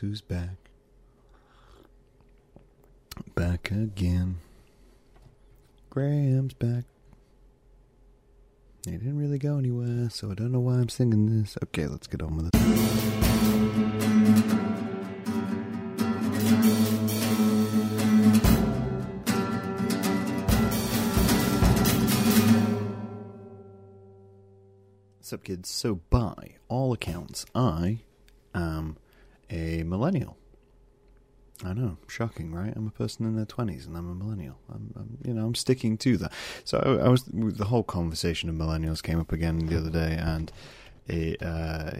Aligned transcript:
who's 0.00 0.22
back? 0.22 0.56
Back 3.34 3.70
again. 3.70 4.38
Graham's 5.90 6.54
back. 6.54 6.84
He 8.86 8.92
didn't 8.92 9.18
really 9.18 9.38
go 9.38 9.58
anywhere, 9.58 10.08
so 10.08 10.30
I 10.30 10.34
don't 10.34 10.52
know 10.52 10.60
why 10.60 10.76
I'm 10.76 10.88
singing 10.88 11.26
this. 11.26 11.58
Okay, 11.64 11.86
let's 11.86 12.06
get 12.06 12.22
on 12.22 12.36
with 12.36 12.46
it. 12.46 12.54
What's 25.18 25.32
up, 25.34 25.44
kids? 25.44 25.68
So, 25.68 25.96
by 26.08 26.54
all 26.68 26.94
accounts, 26.94 27.44
I 27.54 27.98
am 28.54 28.96
a 29.50 29.82
millennial. 29.82 30.36
I 31.62 31.74
know, 31.74 31.98
shocking, 32.08 32.54
right? 32.54 32.72
I'm 32.74 32.86
a 32.86 32.90
person 32.90 33.26
in 33.26 33.36
their 33.36 33.44
twenties, 33.44 33.84
and 33.84 33.94
I'm 33.96 34.08
a 34.08 34.14
millennial. 34.14 34.58
I'm, 34.72 34.94
I'm, 34.96 35.18
you 35.26 35.34
know, 35.34 35.44
I'm 35.44 35.54
sticking 35.54 35.98
to 35.98 36.16
that. 36.16 36.32
So 36.64 36.78
I, 36.78 37.06
I 37.06 37.08
was 37.08 37.24
the 37.24 37.66
whole 37.66 37.82
conversation 37.82 38.48
of 38.48 38.54
millennials 38.54 39.02
came 39.02 39.20
up 39.20 39.30
again 39.30 39.66
the 39.66 39.76
other 39.76 39.90
day, 39.90 40.16
and 40.18 40.50
it 41.06 41.42
uh, 41.42 41.90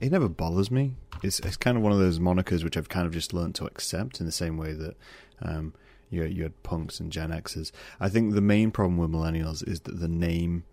it 0.00 0.10
never 0.10 0.28
bothers 0.28 0.70
me. 0.70 0.94
It's 1.22 1.38
it's 1.40 1.56
kind 1.56 1.76
of 1.76 1.84
one 1.84 1.92
of 1.92 1.98
those 1.98 2.18
monikers 2.18 2.64
which 2.64 2.76
I've 2.76 2.88
kind 2.88 3.06
of 3.06 3.12
just 3.12 3.32
learned 3.32 3.54
to 3.56 3.66
accept 3.66 4.18
in 4.18 4.26
the 4.26 4.32
same 4.32 4.56
way 4.56 4.72
that 4.72 4.96
um, 5.40 5.72
you 6.10 6.24
you 6.24 6.42
had 6.42 6.62
punks 6.64 6.98
and 6.98 7.12
Gen 7.12 7.30
Xers. 7.30 7.70
I 8.00 8.08
think 8.08 8.34
the 8.34 8.40
main 8.40 8.72
problem 8.72 8.96
with 8.96 9.10
millennials 9.10 9.66
is 9.66 9.80
that 9.80 10.00
the 10.00 10.08
name 10.08 10.64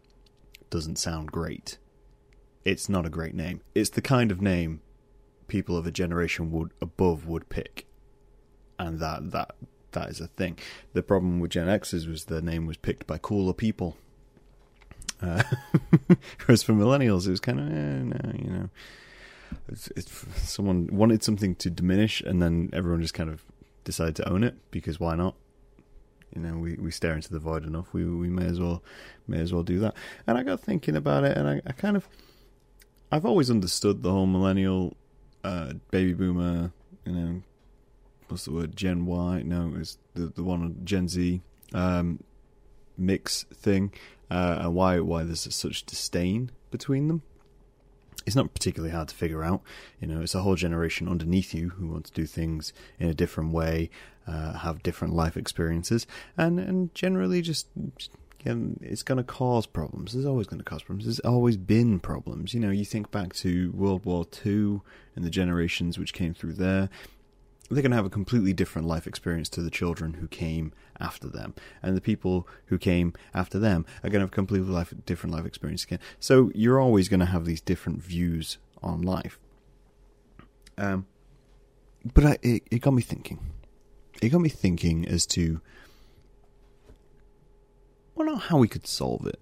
doesn't 0.71 0.97
sound 0.97 1.31
great. 1.31 1.77
It's 2.66 2.89
not 2.89 3.05
a 3.05 3.09
great 3.09 3.36
name. 3.36 3.61
It's 3.75 3.91
the 3.91 4.02
kind 4.02 4.31
of 4.31 4.41
name 4.41 4.81
people 5.47 5.77
of 5.77 5.86
a 5.86 5.91
generation 5.91 6.52
would 6.52 6.72
above 6.81 7.27
would 7.27 7.49
pick, 7.49 7.86
and 8.80 8.99
that 8.99 9.31
that 9.31 9.55
that 9.91 10.09
is 10.09 10.19
a 10.19 10.27
thing. 10.27 10.58
The 10.94 11.03
problem 11.03 11.39
with 11.39 11.52
Gen 11.52 11.69
X's 11.69 12.08
was 12.08 12.25
their 12.25 12.41
name 12.41 12.66
was 12.66 12.77
picked 12.77 13.08
by 13.08 13.17
cooler 13.17 13.53
people, 13.53 13.95
uh, 15.21 15.44
whereas 16.45 16.64
for 16.64 16.73
millennials 16.73 17.27
it 17.27 17.31
was 17.31 17.39
kind 17.39 17.59
of 17.59 17.67
eh, 17.67 18.03
no, 18.03 18.31
you 18.38 18.49
know, 18.49 18.69
it's, 19.69 19.88
it's, 19.95 20.25
someone 20.38 20.89
wanted 20.91 21.23
something 21.23 21.55
to 21.55 21.69
diminish, 21.69 22.21
and 22.21 22.41
then 22.41 22.69
everyone 22.73 23.02
just 23.02 23.14
kind 23.14 23.30
of 23.30 23.44
decided 23.83 24.16
to 24.17 24.30
own 24.30 24.44
it 24.44 24.55
because 24.71 24.99
why 24.99 25.16
not? 25.16 25.36
You 26.36 26.41
know, 26.41 26.58
we, 26.58 26.75
we 26.75 26.89
stare 26.89 27.14
into 27.14 27.31
the 27.31 27.39
void 27.39 27.64
enough. 27.64 27.94
We 27.94 28.05
we 28.05 28.27
may 28.27 28.45
as 28.45 28.59
well 28.59 28.83
may 29.27 29.39
as 29.39 29.53
well 29.53 29.64
do 29.64 29.80
that. 29.80 29.95
And 30.25 30.38
I 30.38 30.44
got 30.44 30.61
thinking 30.61 30.95
about 30.95 31.23
it, 31.23 31.38
and 31.38 31.47
I, 31.47 31.61
I 31.66 31.73
kind 31.73 31.95
of 31.95 32.08
I've 33.11 33.25
always 33.25 33.52
understood 33.52 34.02
the 34.02 34.11
whole 34.11 34.25
millennial 34.25 34.97
uh, 35.44 35.73
baby 35.91 36.13
boomer, 36.13 36.72
you 37.05 37.11
know, 37.11 37.41
what's 38.27 38.45
the 38.45 38.52
word? 38.52 38.75
Gen 38.75 39.05
Y? 39.05 39.44
No, 39.44 39.73
it's 39.77 39.97
the 40.13 40.27
the 40.27 40.44
one 40.44 40.61
on 40.61 40.77
Gen 40.83 41.08
Z 41.08 41.41
um, 41.73 42.23
mix 42.97 43.44
thing, 43.53 43.91
uh, 44.30 44.59
and 44.61 44.75
why 44.75 44.99
why 44.99 45.23
there's 45.23 45.53
such 45.53 45.86
disdain 45.86 46.52
between 46.71 47.08
them. 47.08 47.21
It's 48.25 48.36
not 48.38 48.53
particularly 48.53 48.94
hard 48.94 49.09
to 49.09 49.16
figure 49.16 49.44
out. 49.44 49.61
You 49.99 50.08
know, 50.08 50.21
it's 50.21 50.33
a 50.33 50.41
whole 50.41 50.55
generation 50.55 51.09
underneath 51.09 51.53
you 51.53 51.69
who 51.69 51.89
want 51.89 52.05
to 52.05 52.14
do 52.14 52.25
things 52.25 52.71
in 52.97 53.09
a 53.09 53.14
different 53.14 53.52
way, 53.52 53.89
uh, 54.25 54.53
have 54.59 54.81
different 54.81 55.14
life 55.14 55.36
experiences, 55.36 56.08
and 56.38 56.59
and 56.59 56.93
generally 56.95 57.42
just. 57.42 57.67
just 57.98 58.11
It's 58.45 59.04
going 59.04 59.17
to 59.17 59.23
cause 59.23 59.65
problems. 59.65 60.14
There's 60.14 60.26
always 60.26 60.48
going 60.48 60.59
to 60.59 60.65
cause 60.65 60.83
problems. 60.83 61.05
There's 61.05 61.20
always 61.21 61.58
been 61.58 61.99
problems. 61.99 62.54
You 62.54 62.59
know, 62.59 62.71
you 62.71 62.86
think 62.86 63.11
back 63.11 63.33
to 63.36 63.71
World 63.71 64.05
War 64.05 64.26
II 64.45 64.81
and 65.15 65.23
the 65.23 65.30
generations 65.30 65.98
which 65.98 66.14
came 66.14 66.33
through 66.33 66.54
there. 66.54 66.89
They're 67.70 67.81
going 67.81 67.92
to 67.92 67.98
have 67.98 68.05
a 68.05 68.09
completely 68.09 68.54
different 68.54 68.87
life 68.87 69.08
experience 69.08 69.49
to 69.49 69.61
the 69.61 69.71
children 69.71 70.15
who 70.15 70.27
came 70.27 70.73
after 70.99 71.27
them, 71.27 71.55
and 71.81 71.95
the 71.95 72.02
people 72.02 72.48
who 72.65 72.77
came 72.77 73.14
after 73.33 73.58
them 73.58 73.86
are 74.04 74.09
going 74.09 74.20
to 74.20 74.26
have 74.26 74.30
a 74.30 74.36
completely 74.36 74.70
life, 74.70 74.93
different 75.05 75.33
life 75.33 75.45
experience 75.45 75.83
again. 75.83 75.99
So 76.20 76.52
you're 76.54 76.80
always 76.80 77.08
going 77.08 77.21
to 77.21 77.25
have 77.25 77.45
these 77.45 77.61
different 77.61 78.04
views 78.04 78.58
on 78.83 79.02
life. 79.02 79.39
Um, 80.77 81.08
but 82.14 82.25
I, 82.25 82.37
it, 82.42 82.64
it 82.70 82.81
got 82.81 82.93
me 82.93 83.02
thinking. 83.02 83.39
It 84.21 84.30
got 84.30 84.42
me 84.42 84.49
thinking 84.49 85.08
as 85.08 85.25
to 85.27 85.61
well, 88.15 88.27
not 88.27 88.43
how 88.43 88.57
we 88.57 88.67
could 88.67 88.87
solve 88.87 89.25
it, 89.25 89.39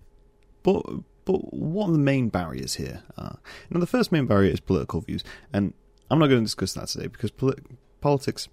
but 0.63 0.83
but 1.25 1.53
what 1.53 1.91
the 1.91 1.99
main 1.99 2.29
barriers 2.29 2.75
here 2.75 3.03
are. 3.17 3.39
Now, 3.69 3.79
the 3.79 3.87
first 3.87 4.11
main 4.11 4.25
barrier 4.25 4.51
is 4.51 4.59
political 4.59 5.01
views, 5.01 5.23
and 5.53 5.73
I'm 6.09 6.19
not 6.19 6.27
going 6.27 6.41
to 6.41 6.45
discuss 6.45 6.73
that 6.73 6.87
today 6.87 7.07
because 7.07 7.31
polit- 7.31 7.65
politics 8.01 8.47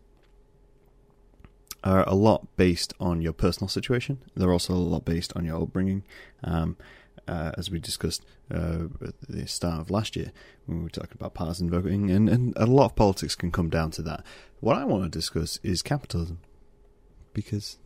are 1.82 2.06
a 2.08 2.14
lot 2.14 2.56
based 2.56 2.92
on 3.00 3.22
your 3.22 3.32
personal 3.32 3.68
situation. 3.68 4.18
They're 4.34 4.52
also 4.52 4.74
a 4.74 4.76
lot 4.76 5.04
based 5.04 5.32
on 5.36 5.44
your 5.44 5.62
upbringing. 5.62 6.04
Um, 6.42 6.76
uh, 7.28 7.52
as 7.58 7.70
we 7.70 7.78
discussed 7.78 8.24
uh, 8.52 8.84
at 9.02 9.14
the 9.28 9.46
start 9.46 9.80
of 9.80 9.90
last 9.90 10.16
year 10.16 10.32
when 10.66 10.78
we 10.78 10.84
were 10.84 10.90
talking 10.90 11.12
about 11.14 11.34
partisan 11.34 11.70
voting, 11.70 12.10
and, 12.10 12.28
and 12.28 12.54
a 12.56 12.66
lot 12.66 12.86
of 12.86 12.96
politics 12.96 13.34
can 13.34 13.52
come 13.52 13.68
down 13.68 13.90
to 13.90 14.02
that. 14.02 14.24
What 14.60 14.78
I 14.78 14.84
want 14.84 15.04
to 15.04 15.10
discuss 15.10 15.60
is 15.62 15.82
capitalism, 15.82 16.40
because 17.34 17.78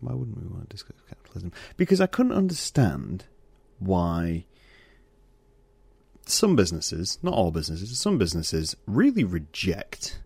why 0.00 0.12
wouldn't 0.14 0.40
we 0.40 0.46
want 0.48 0.68
to 0.68 0.74
discuss 0.74 0.96
capitalism? 1.08 1.52
Because 1.76 2.00
I 2.00 2.06
couldn't 2.06 2.32
understand 2.32 3.24
why 3.78 4.44
some 6.26 6.56
businesses, 6.56 7.18
not 7.22 7.34
all 7.34 7.50
businesses, 7.50 7.98
some 7.98 8.18
businesses 8.18 8.76
really 8.86 9.24
reject 9.24 10.20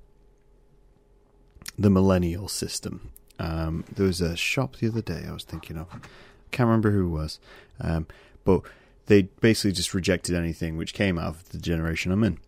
the 1.79 1.91
millennial 1.91 2.49
system. 2.49 3.11
Um, 3.39 3.85
there 3.93 4.07
was 4.07 4.21
a 4.21 4.37
shop 4.37 4.77
the 4.77 4.89
other 4.89 5.03
day 5.03 5.25
I 5.29 5.33
was 5.33 5.45
thinking 5.45 5.79
of. 5.79 5.89
Can't 6.51 6.67
remember 6.67 6.91
who 6.91 7.07
it 7.07 7.19
was, 7.19 7.41
um, 7.81 8.07
but 8.45 8.63
they 9.07 9.23
basically 9.23 9.73
just 9.73 9.95
rejected 9.95 10.35
anything 10.35 10.77
which 10.77 10.95
came 10.95 11.19
out 11.19 11.29
of 11.29 11.49
the 11.49 11.59
generation 11.59 12.13
I'm 12.13 12.25
in. 12.25 12.39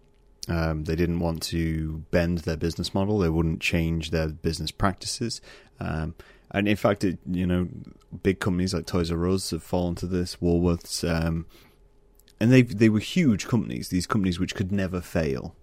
Um, 0.47 0.85
they 0.85 0.95
didn't 0.95 1.21
want 1.21 1.43
to 1.45 2.05
bend 2.11 2.39
their 2.39 2.57
business 2.57 2.93
model. 2.93 3.19
They 3.19 3.31
wouldn't 3.31 3.61
change 3.61 4.11
their 4.11 4.29
business 4.29 4.71
practices. 4.71 5.41
Um, 5.81 6.15
and 6.55 6.69
in 6.69 6.77
fact, 6.77 7.03
it, 7.03 7.19
you 7.29 7.47
know, 7.47 7.69
big 8.23 8.39
companies 8.39 8.73
like 8.73 8.87
Toys 8.87 9.11
R 9.11 9.29
Us 9.29 9.51
have 9.51 9.63
fallen 9.63 9.97
to 9.97 10.07
this, 10.07 10.37
Woolworths, 10.37 11.07
um, 11.07 11.47
and 12.39 12.53
they 12.53 12.63
they 12.63 12.89
were 12.89 13.01
huge 13.01 13.49
companies. 13.49 13.89
These 13.89 14.07
companies 14.07 14.39
which 14.39 14.55
could 14.55 14.71
never 14.71 15.01
fail, 15.01 15.57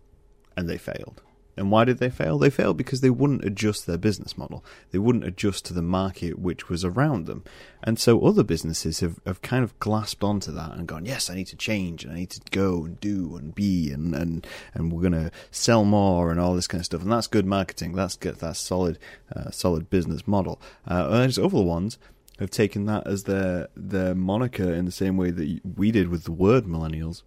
and 0.56 0.69
they 0.69 0.78
failed. 0.78 1.24
And 1.61 1.69
why 1.69 1.85
did 1.85 1.99
they 1.99 2.09
fail? 2.09 2.39
They 2.39 2.49
failed 2.49 2.77
because 2.77 3.01
they 3.01 3.11
wouldn't 3.11 3.45
adjust 3.45 3.85
their 3.85 3.99
business 3.99 4.35
model. 4.35 4.66
They 4.89 4.97
wouldn't 4.97 5.25
adjust 5.25 5.63
to 5.66 5.75
the 5.75 5.83
market 5.83 6.39
which 6.39 6.69
was 6.69 6.83
around 6.83 7.27
them. 7.27 7.44
And 7.83 7.99
so 7.99 8.19
other 8.22 8.41
businesses 8.41 9.01
have, 9.01 9.19
have 9.27 9.44
kind 9.44 9.63
of 9.63 9.77
grasped 9.77 10.23
onto 10.23 10.51
that 10.53 10.71
and 10.71 10.88
gone, 10.88 11.05
yes, 11.05 11.29
I 11.29 11.35
need 11.35 11.45
to 11.47 11.55
change 11.55 12.03
and 12.03 12.13
I 12.13 12.16
need 12.16 12.31
to 12.31 12.41
go 12.50 12.85
and 12.85 13.00
do 13.00 13.35
and 13.35 13.53
be 13.53 13.91
and, 13.91 14.16
and, 14.16 14.47
and 14.73 14.91
we're 14.91 15.07
going 15.07 15.23
to 15.23 15.31
sell 15.51 15.85
more 15.85 16.31
and 16.31 16.39
all 16.39 16.55
this 16.55 16.66
kind 16.66 16.81
of 16.81 16.88
stuff. 16.88 17.03
And 17.03 17.11
that's 17.11 17.27
good 17.27 17.45
marketing. 17.45 17.94
That's 17.94 18.16
good. 18.16 18.38
That's 18.38 18.59
solid, 18.59 18.97
uh, 19.31 19.51
solid 19.51 19.91
business 19.91 20.27
model. 20.27 20.59
Uh, 20.89 21.09
and 21.11 21.21
there's 21.21 21.38
other 21.38 21.61
ones 21.61 22.00
have 22.39 22.50
taken 22.50 22.88
that 22.88 23.05
as 23.05 23.25
their, 23.25 23.67
their 23.75 24.16
moniker 24.16 24.73
in 24.73 24.85
the 24.85 24.91
same 24.91 25.16
way 25.16 25.29
that 25.29 25.59
we 25.77 25.91
did 25.91 26.09
with 26.09 26.23
the 26.23 26.31
word 26.31 26.66
millennials. 26.66 27.21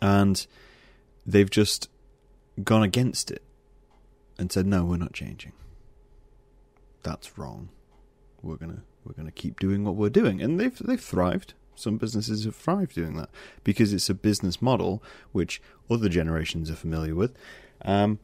And 0.00 0.46
they've 1.26 1.50
just 1.50 1.90
gone 2.62 2.82
against 2.82 3.30
it 3.30 3.42
and 4.38 4.52
said, 4.52 4.66
"No, 4.66 4.84
we're 4.84 4.96
not 4.96 5.12
changing. 5.12 5.52
That's 7.02 7.38
wrong. 7.38 7.70
We're 8.42 8.56
gonna 8.56 8.82
we're 9.04 9.14
gonna 9.14 9.32
keep 9.32 9.58
doing 9.58 9.84
what 9.84 9.96
we're 9.96 10.10
doing." 10.10 10.40
And 10.40 10.60
they've 10.60 10.76
they've 10.78 11.00
thrived. 11.00 11.54
Some 11.76 11.96
businesses 11.96 12.44
have 12.44 12.54
thrived 12.54 12.94
doing 12.94 13.16
that 13.16 13.30
because 13.64 13.92
it's 13.92 14.08
a 14.08 14.14
business 14.14 14.62
model 14.62 15.02
which 15.32 15.60
other 15.90 16.08
generations 16.08 16.70
are 16.70 16.76
familiar 16.76 17.16
with, 17.16 17.36
um, 17.82 18.20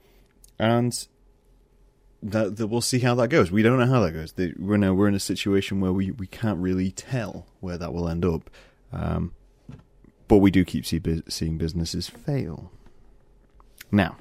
and 0.59 1.09
that, 2.23 2.57
that 2.57 2.67
we'll 2.67 2.81
see 2.81 3.01
how 3.01 3.15
that 3.17 3.29
goes. 3.29 3.51
We 3.51 3.63
don't 3.63 3.79
know 3.79 3.87
how 3.87 4.01
that 4.01 4.13
goes. 4.13 4.35
We're 4.59 4.77
now 4.77 4.95
we're 4.95 5.09
in 5.09 5.15
a 5.15 5.21
situation 5.21 5.81
where 5.81 5.93
we, 5.93 6.11
we 6.11 6.27
can't 6.27 6.59
really 6.59 6.91
tell 6.91 7.47
where 7.61 7.79
that 7.79 7.93
will 7.93 8.09
end 8.09 8.25
up, 8.25 8.51
um, 8.93 9.33
but 10.29 10.39
we 10.39 10.51
do 10.51 10.65
keep 10.65 10.87
see, 10.87 11.01
seeing 11.29 11.59
businesses 11.59 12.09
fail. 12.09 12.71
Now, 13.93 14.17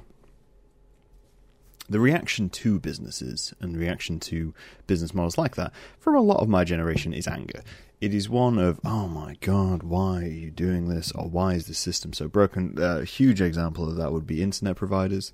the 1.88 2.00
reaction 2.00 2.48
to 2.50 2.78
businesses 2.78 3.52
and 3.60 3.76
reaction 3.76 4.20
to 4.20 4.54
business 4.86 5.12
models 5.12 5.36
like 5.36 5.56
that 5.56 5.72
from 5.98 6.14
a 6.14 6.20
lot 6.20 6.40
of 6.40 6.48
my 6.48 6.62
generation 6.62 7.12
is 7.12 7.26
anger. 7.26 7.62
It 8.00 8.14
is 8.14 8.28
one 8.28 8.58
of, 8.58 8.80
oh 8.84 9.08
my 9.08 9.36
god, 9.40 9.82
why 9.82 10.22
are 10.22 10.26
you 10.26 10.50
doing 10.50 10.88
this? 10.88 11.12
Or 11.12 11.28
why 11.28 11.54
is 11.54 11.66
the 11.66 11.74
system 11.74 12.12
so 12.12 12.28
broken? 12.28 12.76
A 12.78 13.04
huge 13.04 13.40
example 13.40 13.88
of 13.88 13.96
that 13.96 14.12
would 14.12 14.26
be 14.26 14.42
internet 14.42 14.76
providers. 14.76 15.32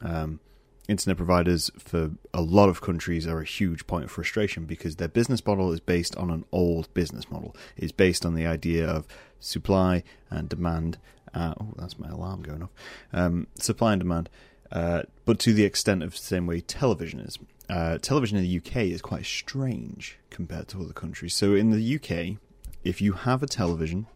Um, 0.00 0.40
internet 0.88 1.16
providers 1.16 1.70
for 1.78 2.10
a 2.34 2.42
lot 2.42 2.68
of 2.68 2.80
countries 2.80 3.26
are 3.26 3.40
a 3.40 3.44
huge 3.44 3.86
point 3.86 4.04
of 4.04 4.10
frustration 4.10 4.64
because 4.64 4.96
their 4.96 5.08
business 5.08 5.44
model 5.46 5.72
is 5.72 5.80
based 5.80 6.16
on 6.16 6.30
an 6.30 6.44
old 6.50 6.92
business 6.94 7.30
model. 7.30 7.54
It's 7.76 7.92
based 7.92 8.26
on 8.26 8.34
the 8.34 8.46
idea 8.46 8.88
of 8.88 9.06
supply 9.38 10.02
and 10.30 10.48
demand 10.48 10.98
Uh, 11.34 11.54
oh, 11.60 11.72
that's 11.76 11.98
my 11.98 12.08
alarm 12.08 12.42
going 12.42 12.62
off. 12.62 12.70
Um, 13.12 13.46
supply 13.58 13.92
and 13.92 14.00
demand, 14.00 14.28
uh, 14.70 15.02
but 15.24 15.38
to 15.40 15.52
the 15.52 15.64
extent 15.64 16.02
of 16.02 16.12
the 16.12 16.18
same 16.18 16.46
way 16.46 16.60
television 16.60 17.20
is. 17.20 17.38
Uh, 17.68 17.96
television 17.98 18.36
in 18.36 18.44
the 18.44 18.56
UK 18.58 18.88
is 18.88 19.00
quite 19.00 19.24
strange 19.24 20.18
compared 20.30 20.68
to 20.68 20.80
other 20.80 20.92
countries. 20.92 21.34
So 21.34 21.54
in 21.54 21.70
the 21.70 21.96
UK, 21.96 22.38
if 22.84 23.00
you 23.00 23.12
have 23.12 23.42
a 23.42 23.46
television, 23.46 24.06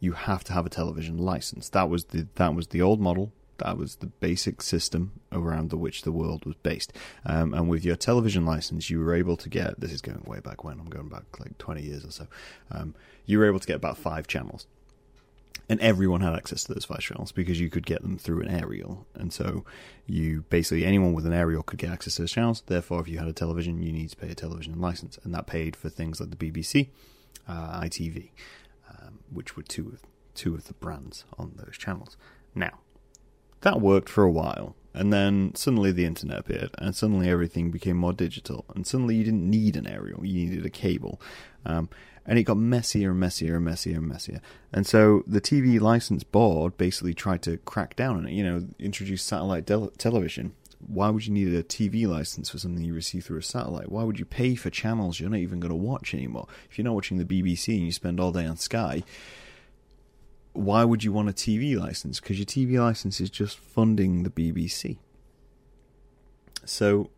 you 0.00 0.12
have 0.12 0.44
to 0.44 0.52
have 0.52 0.66
a 0.66 0.70
television 0.70 1.18
license. 1.18 1.68
That 1.70 1.88
was 1.88 2.04
the 2.06 2.28
that 2.36 2.54
was 2.54 2.68
the 2.68 2.82
old 2.82 3.00
model. 3.00 3.32
That 3.58 3.78
was 3.78 3.96
the 3.96 4.06
basic 4.06 4.60
system 4.60 5.20
around 5.32 5.70
the 5.70 5.78
which 5.78 6.02
the 6.02 6.12
world 6.12 6.44
was 6.44 6.56
based. 6.56 6.92
Um, 7.24 7.54
and 7.54 7.68
with 7.70 7.84
your 7.84 7.96
television 7.96 8.44
license, 8.44 8.90
you 8.90 9.00
were 9.00 9.14
able 9.14 9.36
to 9.38 9.48
get 9.48 9.80
this 9.80 9.92
is 9.92 10.02
going 10.02 10.22
way 10.26 10.40
back 10.40 10.62
when 10.62 10.78
I'm 10.78 10.90
going 10.90 11.08
back 11.08 11.24
like 11.40 11.56
20 11.56 11.82
years 11.82 12.04
or 12.04 12.10
so. 12.10 12.26
Um, 12.70 12.94
you 13.24 13.38
were 13.38 13.46
able 13.46 13.58
to 13.58 13.66
get 13.66 13.76
about 13.76 13.96
five 13.96 14.26
channels 14.26 14.66
and 15.68 15.80
everyone 15.80 16.20
had 16.20 16.34
access 16.34 16.64
to 16.64 16.74
those 16.74 16.84
five 16.84 17.00
channels 17.00 17.32
because 17.32 17.60
you 17.60 17.70
could 17.70 17.86
get 17.86 18.02
them 18.02 18.18
through 18.18 18.40
an 18.42 18.48
aerial. 18.48 19.06
And 19.14 19.32
so 19.32 19.64
you 20.06 20.44
basically 20.48 20.84
anyone 20.84 21.12
with 21.12 21.26
an 21.26 21.32
aerial 21.32 21.62
could 21.62 21.78
get 21.78 21.90
access 21.90 22.16
to 22.16 22.22
those 22.22 22.32
channels. 22.32 22.62
Therefore, 22.66 23.00
if 23.00 23.08
you 23.08 23.18
had 23.18 23.28
a 23.28 23.32
television, 23.32 23.82
you 23.82 23.92
need 23.92 24.10
to 24.10 24.16
pay 24.16 24.30
a 24.30 24.34
television 24.34 24.80
license, 24.80 25.18
and 25.24 25.34
that 25.34 25.46
paid 25.46 25.74
for 25.74 25.88
things 25.88 26.20
like 26.20 26.30
the 26.30 26.36
BBC, 26.36 26.88
uh, 27.48 27.80
ITV, 27.80 28.30
um, 28.90 29.20
which 29.30 29.56
were 29.56 29.62
two 29.62 29.88
of 29.88 30.02
two 30.34 30.54
of 30.54 30.66
the 30.66 30.74
brands 30.74 31.24
on 31.38 31.54
those 31.56 31.76
channels. 31.76 32.16
Now, 32.54 32.78
that 33.62 33.80
worked 33.80 34.08
for 34.08 34.22
a 34.22 34.30
while. 34.30 34.76
And 34.96 35.12
then 35.12 35.54
suddenly 35.54 35.92
the 35.92 36.06
internet 36.06 36.38
appeared, 36.38 36.70
and 36.78 36.96
suddenly 36.96 37.28
everything 37.28 37.70
became 37.70 37.98
more 37.98 38.14
digital, 38.14 38.64
and 38.74 38.86
suddenly 38.86 39.14
you 39.14 39.24
didn't 39.24 39.48
need 39.48 39.76
an 39.76 39.86
aerial, 39.86 40.24
you 40.24 40.48
needed 40.48 40.64
a 40.64 40.70
cable. 40.70 41.20
Um, 41.66 41.90
and 42.24 42.38
it 42.38 42.44
got 42.44 42.56
messier 42.56 43.10
and 43.10 43.20
messier 43.20 43.56
and 43.56 43.64
messier 43.64 43.98
and 43.98 44.08
messier. 44.08 44.40
And 44.72 44.86
so 44.86 45.22
the 45.26 45.40
TV 45.40 45.78
license 45.78 46.24
board 46.24 46.78
basically 46.78 47.12
tried 47.12 47.42
to 47.42 47.58
crack 47.58 47.94
down 47.94 48.16
on 48.16 48.26
it, 48.26 48.32
you 48.32 48.42
know, 48.42 48.66
introduce 48.78 49.22
satellite 49.22 49.66
television. 49.98 50.54
Why 50.86 51.10
would 51.10 51.26
you 51.26 51.32
need 51.32 51.52
a 51.52 51.62
TV 51.62 52.06
license 52.06 52.48
for 52.48 52.58
something 52.58 52.82
you 52.82 52.94
receive 52.94 53.26
through 53.26 53.38
a 53.38 53.42
satellite? 53.42 53.92
Why 53.92 54.02
would 54.02 54.18
you 54.18 54.24
pay 54.24 54.54
for 54.54 54.70
channels 54.70 55.20
you're 55.20 55.30
not 55.30 55.40
even 55.40 55.60
going 55.60 55.70
to 55.70 55.76
watch 55.76 56.14
anymore? 56.14 56.48
If 56.70 56.78
you're 56.78 56.84
not 56.86 56.94
watching 56.94 57.18
the 57.18 57.24
BBC 57.24 57.76
and 57.76 57.84
you 57.84 57.92
spend 57.92 58.18
all 58.18 58.32
day 58.32 58.46
on 58.46 58.56
Sky, 58.56 59.04
why 60.56 60.84
would 60.84 61.04
you 61.04 61.12
want 61.12 61.28
a 61.28 61.32
TV 61.32 61.78
license? 61.78 62.20
Because 62.20 62.38
your 62.38 62.46
TV 62.46 62.78
license 62.78 63.20
is 63.20 63.30
just 63.30 63.58
funding 63.58 64.22
the 64.22 64.30
BBC. 64.30 64.98
So 66.64 67.10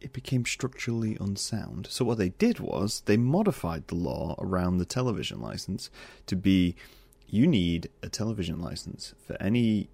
it 0.00 0.12
became 0.12 0.46
structurally 0.46 1.16
unsound. 1.20 1.86
So 1.90 2.04
what 2.04 2.18
they 2.18 2.30
did 2.30 2.58
was 2.58 3.02
they 3.04 3.16
modified 3.16 3.88
the 3.88 3.96
law 3.96 4.34
around 4.38 4.78
the 4.78 4.84
television 4.84 5.40
license 5.40 5.90
to 6.26 6.36
be 6.36 6.74
you 7.26 7.46
need 7.46 7.90
a 8.02 8.08
television 8.08 8.60
license 8.60 9.14
for 9.26 9.40
any 9.40 9.88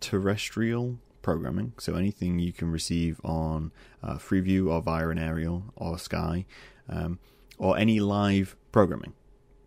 terrestrial 0.00 0.98
programming, 1.22 1.72
so 1.78 1.94
anything 1.94 2.38
you 2.38 2.52
can 2.52 2.70
receive 2.70 3.20
on 3.22 3.70
uh, 4.02 4.14
Freeview 4.14 4.70
or 4.70 4.80
via 4.80 5.08
an 5.08 5.18
aerial 5.18 5.64
or 5.76 5.98
Sky, 5.98 6.46
um, 6.88 7.18
or 7.58 7.76
any 7.76 8.00
live 8.00 8.56
programming. 8.72 9.12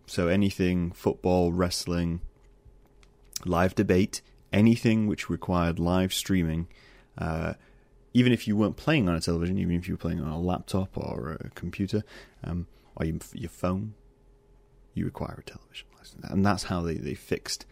So 0.06 0.28
anything 0.28 0.92
football, 0.92 1.52
wrestling, 1.52 2.20
live 3.44 3.74
debate, 3.74 4.20
anything 4.52 5.06
which 5.06 5.30
required 5.30 5.78
live 5.78 6.12
streaming. 6.12 6.68
Uh, 7.16 7.54
even 8.14 8.32
if 8.32 8.46
you 8.46 8.56
weren't 8.56 8.76
playing 8.76 9.08
on 9.08 9.14
a 9.14 9.20
television, 9.20 9.58
even 9.58 9.76
if 9.76 9.88
you 9.88 9.94
were 9.94 9.98
playing 9.98 10.20
on 10.20 10.28
a 10.28 10.40
laptop 10.40 10.96
or 10.96 11.38
a 11.40 11.50
computer 11.50 12.02
um, 12.44 12.66
or 12.96 13.06
your, 13.06 13.16
your 13.32 13.50
phone, 13.50 13.94
you 14.94 15.04
require 15.04 15.38
a 15.38 15.50
television 15.50 15.86
license, 15.96 16.24
and 16.28 16.44
that's 16.44 16.64
how 16.64 16.82
they, 16.82 16.94
they 16.94 17.14
fixed 17.14 17.64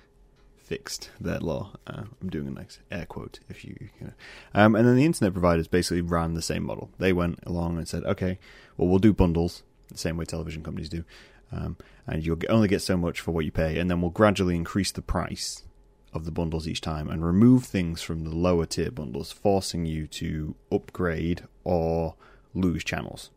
fixed 0.57 1.11
their 1.21 1.41
law. 1.41 1.73
Uh, 1.85 2.05
I'm 2.23 2.31
doing 2.31 2.47
a 2.47 2.51
nice 2.51 2.79
air 2.93 3.05
quote 3.05 3.41
if 3.49 3.65
you, 3.65 3.77
you 3.99 4.07
know. 4.07 4.13
Um, 4.55 4.77
and 4.77 4.87
then 4.87 4.95
the 4.95 5.05
internet 5.05 5.33
providers 5.33 5.67
basically 5.67 6.01
ran 6.01 6.35
the 6.35 6.43
same 6.43 6.63
model. 6.63 6.91
They 6.99 7.13
went 7.13 7.41
along 7.45 7.77
and 7.77 7.89
said, 7.89 8.05
okay, 8.05 8.39
well 8.77 8.89
we'll 8.89 9.01
do 9.01 9.13
bundles 9.13 9.65
the 9.89 9.99
same 9.99 10.17
way 10.17 10.25
television 10.25 10.63
companies 10.63 10.89
do, 10.89 11.05
um, 11.53 11.77
and 12.07 12.25
you'll 12.25 12.39
only 12.49 12.69
get 12.69 12.83
so 12.83 12.97
much 12.97 13.21
for 13.21 13.33
what 13.33 13.45
you 13.45 13.53
pay, 13.53 13.79
and 13.79 13.91
then 13.91 14.01
we'll 14.01 14.11
gradually 14.11 14.57
increase 14.57 14.93
the 14.93 15.03
price 15.03 15.65
of 16.13 16.25
the 16.25 16.31
bundles 16.31 16.67
each 16.67 16.81
time 16.81 17.09
and 17.09 17.25
remove 17.25 17.65
things 17.65 18.03
from 18.03 18.25
the 18.25 18.35
lower 18.35 18.67
tier 18.67 18.91
bundles, 18.91 19.31
forcing 19.31 19.87
you 19.87 20.07
to 20.07 20.57
upgrade 20.73 21.45
or 21.65 22.15
lose 22.55 22.83
channels 22.83 23.31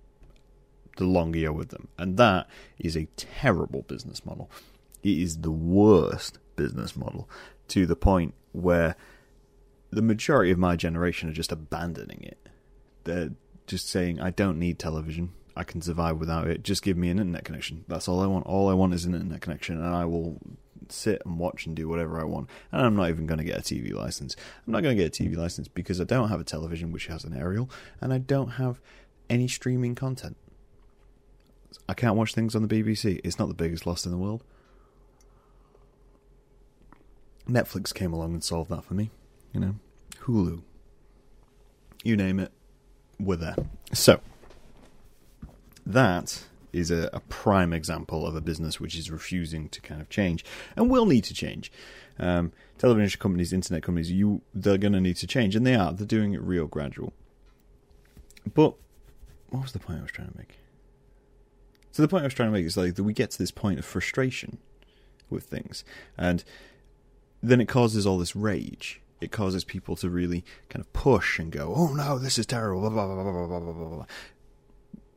the 0.97 1.05
longer 1.05 1.39
you're 1.39 1.51
with 1.51 1.69
them. 1.69 1.87
And 1.97 2.17
that 2.17 2.47
is 2.79 2.95
a 2.95 3.07
terrible 3.15 3.83
business 3.83 4.25
model. 4.25 4.49
It 5.01 5.17
is 5.17 5.39
the 5.39 5.51
worst 5.51 6.39
business 6.55 6.95
model 6.95 7.29
to 7.69 7.85
the 7.85 7.95
point 7.95 8.33
where 8.51 8.95
the 9.89 10.01
majority 10.01 10.51
of 10.51 10.57
my 10.57 10.75
generation 10.75 11.29
are 11.29 11.33
just 11.33 11.51
abandoning 11.51 12.21
it. 12.23 12.49
They're 13.03 13.31
just 13.67 13.89
saying, 13.89 14.19
I 14.19 14.29
don't 14.29 14.59
need 14.59 14.79
television. 14.79 15.33
I 15.55 15.63
can 15.63 15.81
survive 15.81 16.17
without 16.17 16.47
it. 16.47 16.63
Just 16.63 16.81
give 16.81 16.97
me 16.97 17.09
an 17.09 17.19
internet 17.19 17.45
connection. 17.45 17.85
That's 17.87 18.07
all 18.07 18.21
I 18.21 18.27
want. 18.27 18.45
All 18.45 18.69
I 18.69 18.73
want 18.73 18.93
is 18.93 19.05
an 19.05 19.13
internet 19.13 19.41
connection, 19.41 19.77
and 19.77 19.95
I 19.95 20.05
will 20.05 20.39
sit 20.89 21.21
and 21.25 21.37
watch 21.39 21.65
and 21.65 21.75
do 21.75 21.87
whatever 21.87 22.19
I 22.19 22.23
want. 22.23 22.49
And 22.71 22.81
I'm 22.81 22.95
not 22.95 23.09
even 23.09 23.25
going 23.25 23.37
to 23.37 23.43
get 23.43 23.57
a 23.57 23.61
TV 23.61 23.93
license. 23.93 24.35
I'm 24.65 24.73
not 24.73 24.81
going 24.81 24.97
to 24.97 25.03
get 25.03 25.19
a 25.19 25.23
TV 25.23 25.35
license 25.35 25.67
because 25.67 26.01
I 26.01 26.05
don't 26.05 26.29
have 26.29 26.39
a 26.39 26.43
television 26.43 26.91
which 26.91 27.07
has 27.07 27.23
an 27.23 27.37
aerial, 27.37 27.69
and 28.01 28.11
I 28.13 28.17
don't 28.17 28.51
have 28.51 28.79
any 29.29 29.47
streaming 29.47 29.95
content. 29.95 30.37
I 31.87 31.93
can't 31.93 32.15
watch 32.15 32.33
things 32.33 32.55
on 32.55 32.65
the 32.65 32.67
BBC. 32.67 33.19
It's 33.23 33.37
not 33.39 33.47
the 33.47 33.53
biggest 33.53 33.85
loss 33.85 34.05
in 34.05 34.11
the 34.11 34.17
world. 34.17 34.43
Netflix 37.47 37.93
came 37.93 38.13
along 38.13 38.33
and 38.33 38.43
solved 38.43 38.69
that 38.69 38.85
for 38.85 38.93
me. 38.93 39.11
You 39.53 39.59
know, 39.59 39.75
Hulu. 40.21 40.61
You 42.03 42.17
name 42.17 42.39
it, 42.39 42.51
we're 43.19 43.37
there. 43.37 43.55
So, 43.93 44.19
that 45.85 46.43
is 46.71 46.89
a, 46.89 47.09
a, 47.13 47.19
prime 47.19 47.71
example 47.71 48.25
of 48.25 48.35
a 48.35 48.41
business 48.41 48.79
which 48.79 48.95
is 48.95 49.11
refusing 49.11 49.69
to 49.69 49.79
kind 49.79 50.01
of 50.01 50.09
change 50.09 50.43
and 50.75 50.89
will 50.89 51.05
need 51.05 51.23
to 51.23 51.33
change. 51.33 51.71
Um, 52.17 52.51
television 52.77 53.19
companies, 53.19 53.53
internet 53.53 53.83
companies, 53.83 54.11
you 54.11 54.41
they're 54.53 54.77
going 54.77 54.93
to 54.93 55.01
need 55.01 55.17
to 55.17 55.27
change, 55.27 55.55
and 55.55 55.65
they 55.65 55.75
are. 55.75 55.93
They're 55.93 56.05
doing 56.05 56.33
it 56.33 56.41
real 56.41 56.67
gradual. 56.67 57.13
But 58.53 58.75
what 59.49 59.63
was 59.63 59.71
the 59.71 59.79
point 59.79 59.99
I 59.99 60.01
was 60.01 60.11
trying 60.11 60.31
to 60.31 60.37
make? 60.37 60.57
So 61.91 62.01
the 62.01 62.07
point 62.07 62.23
I 62.23 62.27
was 62.27 62.33
trying 62.33 62.49
to 62.49 62.53
make 62.53 62.65
is 62.65 62.75
like 62.75 62.95
that 62.95 63.03
we 63.03 63.13
get 63.13 63.31
to 63.31 63.37
this 63.37 63.51
point 63.51 63.79
of 63.79 63.85
frustration 63.85 64.57
with 65.29 65.43
things, 65.43 65.83
and 66.17 66.43
then 67.41 67.61
it 67.61 67.67
causes 67.67 68.05
all 68.05 68.17
this 68.17 68.35
rage. 68.35 68.99
It 69.21 69.31
causes 69.31 69.63
people 69.63 69.95
to 69.97 70.09
really 70.09 70.43
kind 70.69 70.81
of 70.81 70.91
push 70.91 71.39
and 71.39 71.51
go, 71.51 71.73
"Oh 71.75 71.93
no, 71.93 72.19
this 72.19 72.37
is 72.37 72.45
terrible!" 72.45 72.81
Blah 72.81 72.89
blah 72.89 73.05
blah 73.05 73.23
blah 73.23 73.47
blah 73.47 73.59
blah 73.59 73.89
blah 73.89 74.05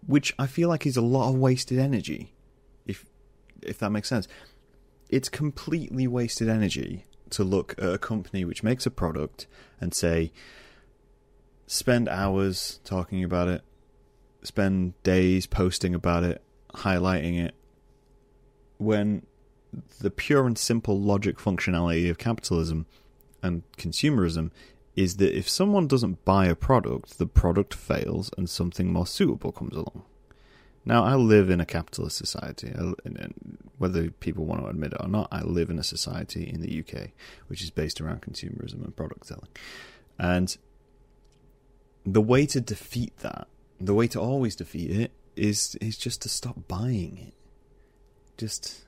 which 0.06 0.34
I 0.38 0.46
feel 0.46 0.68
like 0.68 0.86
is 0.86 0.96
a 0.96 1.02
lot 1.02 1.28
of 1.28 1.36
wasted 1.36 1.78
energy, 1.78 2.32
if 2.86 3.06
if 3.62 3.78
that 3.78 3.90
makes 3.90 4.08
sense. 4.08 4.28
It's 5.08 5.28
completely 5.28 6.06
wasted 6.06 6.48
energy 6.48 7.04
to 7.30 7.44
look 7.44 7.74
at 7.78 7.94
a 7.94 7.98
company 7.98 8.44
which 8.44 8.62
makes 8.62 8.86
a 8.86 8.90
product 8.90 9.46
and 9.80 9.94
say, 9.94 10.32
spend 11.66 12.08
hours 12.08 12.80
talking 12.84 13.22
about 13.22 13.48
it, 13.48 13.62
spend 14.42 15.00
days 15.02 15.46
posting 15.46 15.94
about 15.94 16.24
it, 16.24 16.42
highlighting 16.74 17.38
it, 17.38 17.54
when 18.78 19.26
the 20.00 20.10
pure 20.10 20.46
and 20.46 20.58
simple 20.58 21.00
logic 21.00 21.38
functionality 21.38 22.08
of 22.10 22.18
capitalism 22.18 22.86
and 23.42 23.62
consumerism 23.76 24.50
is 24.96 25.18
that 25.18 25.36
if 25.36 25.48
someone 25.48 25.86
doesn't 25.86 26.24
buy 26.24 26.46
a 26.46 26.54
product, 26.54 27.18
the 27.18 27.26
product 27.26 27.74
fails 27.74 28.30
and 28.36 28.48
something 28.48 28.92
more 28.92 29.06
suitable 29.06 29.52
comes 29.52 29.76
along. 29.76 30.04
Now, 30.86 31.04
I 31.04 31.16
live 31.16 31.50
in 31.50 31.60
a 31.60 31.66
capitalist 31.66 32.16
society. 32.16 32.72
whether 33.76 34.08
people 34.10 34.46
want 34.46 34.62
to 34.62 34.68
admit 34.68 34.92
it 34.92 35.00
or 35.00 35.08
not, 35.08 35.28
I 35.30 35.42
live 35.42 35.68
in 35.68 35.78
a 35.78 35.84
society 35.84 36.48
in 36.48 36.62
the 36.62 36.80
UK 36.80 37.10
which 37.48 37.62
is 37.62 37.70
based 37.70 38.00
around 38.00 38.22
consumerism 38.22 38.84
and 38.84 38.96
product 38.96 39.26
selling. 39.26 39.48
And 40.18 40.56
the 42.04 42.22
way 42.22 42.46
to 42.46 42.60
defeat 42.60 43.18
that, 43.18 43.48
the 43.80 43.94
way 43.94 44.06
to 44.08 44.20
always 44.20 44.56
defeat 44.56 44.90
it, 44.90 45.12
is 45.34 45.76
is 45.82 45.98
just 45.98 46.22
to 46.22 46.30
stop 46.30 46.66
buying 46.66 47.18
it. 47.18 47.34
Just, 48.38 48.86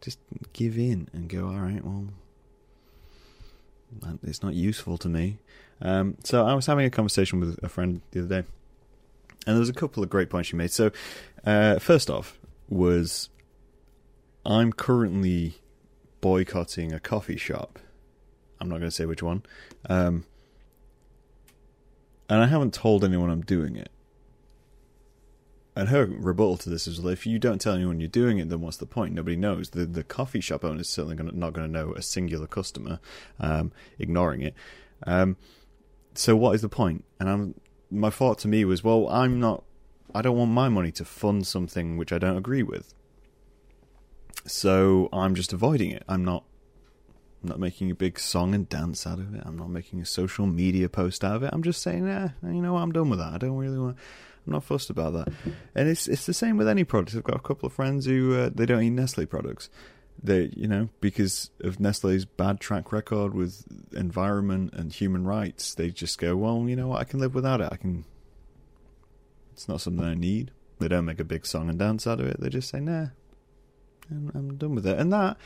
just 0.00 0.18
give 0.52 0.78
in 0.78 1.08
and 1.12 1.28
go. 1.28 1.48
All 1.48 1.58
right, 1.58 1.84
well, 1.84 2.10
it's 4.22 4.42
not 4.42 4.54
useful 4.54 4.98
to 4.98 5.08
me. 5.08 5.38
Um, 5.80 6.16
so 6.24 6.46
I 6.46 6.54
was 6.54 6.66
having 6.66 6.86
a 6.86 6.90
conversation 6.90 7.40
with 7.40 7.58
a 7.62 7.68
friend 7.68 8.00
the 8.12 8.20
other 8.20 8.42
day, 8.42 8.48
and 9.46 9.54
there 9.54 9.60
was 9.60 9.68
a 9.68 9.74
couple 9.74 10.02
of 10.02 10.10
great 10.10 10.30
points 10.30 10.48
she 10.48 10.56
made. 10.56 10.70
So 10.70 10.90
uh, 11.44 11.78
first 11.78 12.10
off 12.10 12.38
was 12.68 13.28
I'm 14.46 14.72
currently 14.72 15.54
boycotting 16.20 16.92
a 16.92 17.00
coffee 17.00 17.36
shop. 17.36 17.78
I'm 18.60 18.68
not 18.68 18.78
going 18.78 18.88
to 18.88 18.94
say 18.94 19.04
which 19.04 19.22
one, 19.22 19.42
um, 19.88 20.24
and 22.28 22.42
I 22.42 22.46
haven't 22.46 22.72
told 22.72 23.04
anyone 23.04 23.30
I'm 23.30 23.42
doing 23.42 23.76
it. 23.76 23.90
And 25.76 25.88
her 25.88 26.06
rebuttal 26.06 26.56
to 26.58 26.70
this 26.70 26.86
is, 26.86 27.00
well, 27.00 27.12
if 27.12 27.26
you 27.26 27.38
don't 27.38 27.60
tell 27.60 27.74
anyone 27.74 28.00
you're 28.00 28.08
doing 28.08 28.38
it, 28.38 28.48
then 28.48 28.60
what's 28.60 28.76
the 28.76 28.86
point? 28.86 29.14
Nobody 29.14 29.36
knows. 29.36 29.70
The 29.70 29.86
the 29.86 30.04
coffee 30.04 30.40
shop 30.40 30.64
owner 30.64 30.80
is 30.80 30.88
certainly 30.88 31.16
gonna, 31.16 31.32
not 31.32 31.52
going 31.52 31.66
to 31.66 31.72
know 31.72 31.92
a 31.94 32.02
singular 32.02 32.46
customer, 32.46 33.00
um, 33.40 33.72
ignoring 33.98 34.42
it. 34.42 34.54
Um, 35.06 35.36
so 36.14 36.36
what 36.36 36.54
is 36.54 36.62
the 36.62 36.68
point? 36.68 37.04
And 37.18 37.28
I'm, 37.28 37.54
my 37.90 38.10
thought 38.10 38.38
to 38.40 38.48
me 38.48 38.64
was, 38.64 38.84
well, 38.84 39.08
I'm 39.08 39.40
not. 39.40 39.64
I 40.14 40.22
don't 40.22 40.36
want 40.36 40.52
my 40.52 40.68
money 40.68 40.92
to 40.92 41.04
fund 41.04 41.44
something 41.44 41.96
which 41.96 42.12
I 42.12 42.18
don't 42.18 42.36
agree 42.36 42.62
with. 42.62 42.94
So 44.46 45.08
I'm 45.12 45.34
just 45.34 45.52
avoiding 45.52 45.90
it. 45.90 46.04
I'm 46.08 46.24
not 46.24 46.44
I'm 47.44 47.50
not 47.50 47.60
making 47.60 47.90
a 47.90 47.94
big 47.94 48.18
song 48.18 48.54
and 48.54 48.66
dance 48.66 49.06
out 49.06 49.18
of 49.18 49.34
it. 49.34 49.42
I'm 49.44 49.58
not 49.58 49.68
making 49.68 50.00
a 50.00 50.06
social 50.06 50.46
media 50.46 50.88
post 50.88 51.22
out 51.22 51.36
of 51.36 51.42
it. 51.42 51.50
I'm 51.52 51.62
just 51.62 51.82
saying, 51.82 52.06
yeah, 52.06 52.30
you 52.42 52.62
know 52.62 52.78
I'm 52.78 52.90
done 52.90 53.10
with 53.10 53.18
that. 53.18 53.34
I 53.34 53.38
don't 53.38 53.56
really 53.58 53.78
want. 53.78 53.98
I'm 54.46 54.52
not 54.52 54.64
fussed 54.64 54.90
about 54.90 55.12
that. 55.14 55.28
And 55.74 55.88
it's 55.88 56.06
it's 56.06 56.26
the 56.26 56.34
same 56.34 56.56
with 56.56 56.68
any 56.68 56.84
product. 56.84 57.16
I've 57.16 57.24
got 57.24 57.36
a 57.36 57.40
couple 57.40 57.66
of 57.66 57.72
friends 57.72 58.06
who 58.06 58.34
uh, 58.34 58.50
they 58.54 58.66
don't 58.66 58.82
eat 58.82 58.90
Nestle 58.90 59.26
products. 59.26 59.70
They, 60.22 60.52
you 60.56 60.68
know, 60.68 60.90
because 61.00 61.50
of 61.60 61.80
Nestle's 61.80 62.24
bad 62.24 62.60
track 62.60 62.92
record 62.92 63.34
with 63.34 63.64
environment 63.92 64.72
and 64.74 64.92
human 64.92 65.24
rights, 65.26 65.74
they 65.74 65.90
just 65.90 66.18
go, 66.18 66.36
well, 66.36 66.68
you 66.68 66.76
know 66.76 66.88
what, 66.88 67.00
I 67.00 67.04
can 67.04 67.20
live 67.20 67.34
without 67.34 67.60
it. 67.60 67.68
I 67.72 67.76
can. 67.76 68.04
It's 69.52 69.68
not 69.68 69.80
something 69.80 70.04
I 70.04 70.14
need. 70.14 70.50
They 70.78 70.88
don't 70.88 71.04
make 71.04 71.20
a 71.20 71.24
big 71.24 71.46
song 71.46 71.68
and 71.68 71.78
dance 71.78 72.06
out 72.06 72.20
of 72.20 72.26
it. 72.26 72.40
They 72.40 72.48
just 72.48 72.68
say, 72.68 72.80
nah, 72.80 73.08
I'm, 74.10 74.30
I'm 74.34 74.56
done 74.56 74.74
with 74.74 74.86
it. 74.86 74.98
And 74.98 75.12
that 75.12 75.36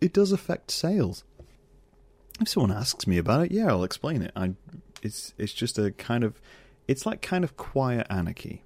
it 0.00 0.12
does 0.12 0.32
affect 0.32 0.70
sales. 0.70 1.24
If 2.40 2.48
someone 2.48 2.72
asks 2.72 3.06
me 3.06 3.18
about 3.18 3.44
it, 3.44 3.52
yeah, 3.52 3.68
I'll 3.68 3.84
explain 3.84 4.22
it. 4.22 4.32
I, 4.34 4.54
it's 5.02 5.32
it's 5.38 5.52
just 5.52 5.78
a 5.78 5.92
kind 5.92 6.24
of, 6.24 6.40
it's 6.88 7.06
like 7.06 7.22
kind 7.22 7.44
of 7.44 7.56
quiet 7.56 8.06
anarchy. 8.10 8.64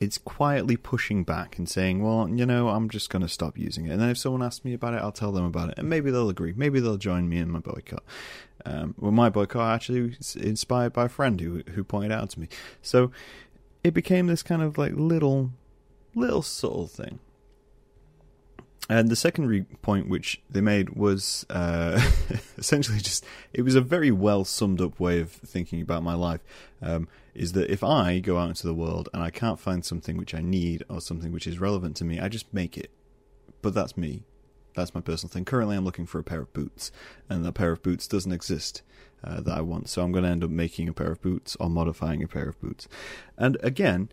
It's 0.00 0.16
quietly 0.16 0.78
pushing 0.78 1.24
back 1.24 1.58
and 1.58 1.68
saying, 1.68 2.02
well, 2.02 2.26
you 2.26 2.46
know, 2.46 2.70
I'm 2.70 2.88
just 2.88 3.10
going 3.10 3.20
to 3.20 3.28
stop 3.28 3.58
using 3.58 3.86
it. 3.86 3.90
And 3.90 4.00
then 4.00 4.08
if 4.08 4.16
someone 4.16 4.42
asks 4.42 4.64
me 4.64 4.72
about 4.72 4.94
it, 4.94 5.02
I'll 5.02 5.12
tell 5.12 5.30
them 5.30 5.44
about 5.44 5.68
it. 5.68 5.74
And 5.76 5.90
maybe 5.90 6.10
they'll 6.10 6.30
agree. 6.30 6.54
Maybe 6.56 6.80
they'll 6.80 6.96
join 6.96 7.28
me 7.28 7.36
in 7.36 7.50
my 7.50 7.58
boycott. 7.58 8.02
Um, 8.64 8.94
well, 8.98 9.12
my 9.12 9.28
boycott 9.28 9.74
actually 9.74 10.16
was 10.16 10.36
inspired 10.36 10.94
by 10.94 11.04
a 11.04 11.08
friend 11.10 11.38
who, 11.38 11.62
who 11.74 11.84
pointed 11.84 12.12
out 12.12 12.30
to 12.30 12.40
me. 12.40 12.48
So 12.80 13.10
it 13.84 13.92
became 13.92 14.26
this 14.26 14.42
kind 14.42 14.62
of 14.62 14.78
like 14.78 14.92
little, 14.94 15.50
little 16.14 16.42
subtle 16.42 16.86
thing. 16.86 17.18
And 18.90 19.08
the 19.08 19.14
secondary 19.14 19.62
point 19.82 20.08
which 20.08 20.42
they 20.50 20.60
made 20.60 20.96
was 20.96 21.46
uh, 21.48 22.04
essentially 22.58 22.98
just 22.98 23.24
it 23.52 23.62
was 23.62 23.76
a 23.76 23.80
very 23.80 24.10
well 24.10 24.44
summed 24.44 24.80
up 24.80 24.98
way 24.98 25.20
of 25.20 25.30
thinking 25.30 25.80
about 25.80 26.02
my 26.02 26.14
life. 26.14 26.40
Um, 26.82 27.06
is 27.32 27.52
that 27.52 27.70
if 27.70 27.84
I 27.84 28.18
go 28.18 28.36
out 28.36 28.48
into 28.48 28.66
the 28.66 28.74
world 28.74 29.08
and 29.14 29.22
I 29.22 29.30
can't 29.30 29.60
find 29.60 29.84
something 29.84 30.16
which 30.16 30.34
I 30.34 30.40
need 30.40 30.82
or 30.90 31.00
something 31.00 31.30
which 31.30 31.46
is 31.46 31.60
relevant 31.60 31.94
to 31.98 32.04
me, 32.04 32.18
I 32.18 32.28
just 32.28 32.52
make 32.52 32.76
it. 32.76 32.90
But 33.62 33.74
that's 33.74 33.96
me. 33.96 34.24
That's 34.74 34.92
my 34.92 35.00
personal 35.00 35.30
thing. 35.30 35.44
Currently, 35.44 35.76
I'm 35.76 35.84
looking 35.84 36.06
for 36.06 36.18
a 36.18 36.24
pair 36.24 36.40
of 36.40 36.52
boots, 36.52 36.90
and 37.28 37.44
the 37.44 37.52
pair 37.52 37.70
of 37.70 37.84
boots 37.84 38.08
doesn't 38.08 38.32
exist 38.32 38.82
uh, 39.22 39.40
that 39.40 39.56
I 39.56 39.60
want. 39.60 39.88
So 39.88 40.02
I'm 40.02 40.10
going 40.10 40.24
to 40.24 40.30
end 40.30 40.42
up 40.42 40.50
making 40.50 40.88
a 40.88 40.92
pair 40.92 41.12
of 41.12 41.22
boots 41.22 41.56
or 41.60 41.70
modifying 41.70 42.24
a 42.24 42.28
pair 42.28 42.48
of 42.48 42.60
boots. 42.60 42.88
And 43.38 43.56
again, 43.62 44.10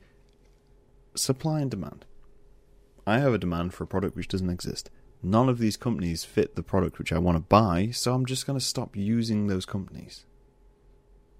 supply 1.15 1.61
and 1.61 1.71
demand. 1.71 2.05
I 3.07 3.19
have 3.19 3.33
a 3.33 3.37
demand 3.37 3.73
for 3.73 3.85
a 3.85 3.87
product 3.87 4.17
which 4.17 4.27
doesn't 4.27 4.49
exist. 4.49 4.89
None 5.23 5.47
of 5.47 5.59
these 5.59 5.77
companies 5.77 6.25
fit 6.25 6.55
the 6.55 6.61
product 6.61 6.99
which 6.99 7.13
I 7.13 7.17
want 7.19 7.37
to 7.37 7.41
buy, 7.41 7.89
so 7.91 8.13
I'm 8.13 8.25
just 8.25 8.45
going 8.45 8.59
to 8.59 8.63
stop 8.63 8.97
using 8.97 9.47
those 9.47 9.65
companies 9.65 10.25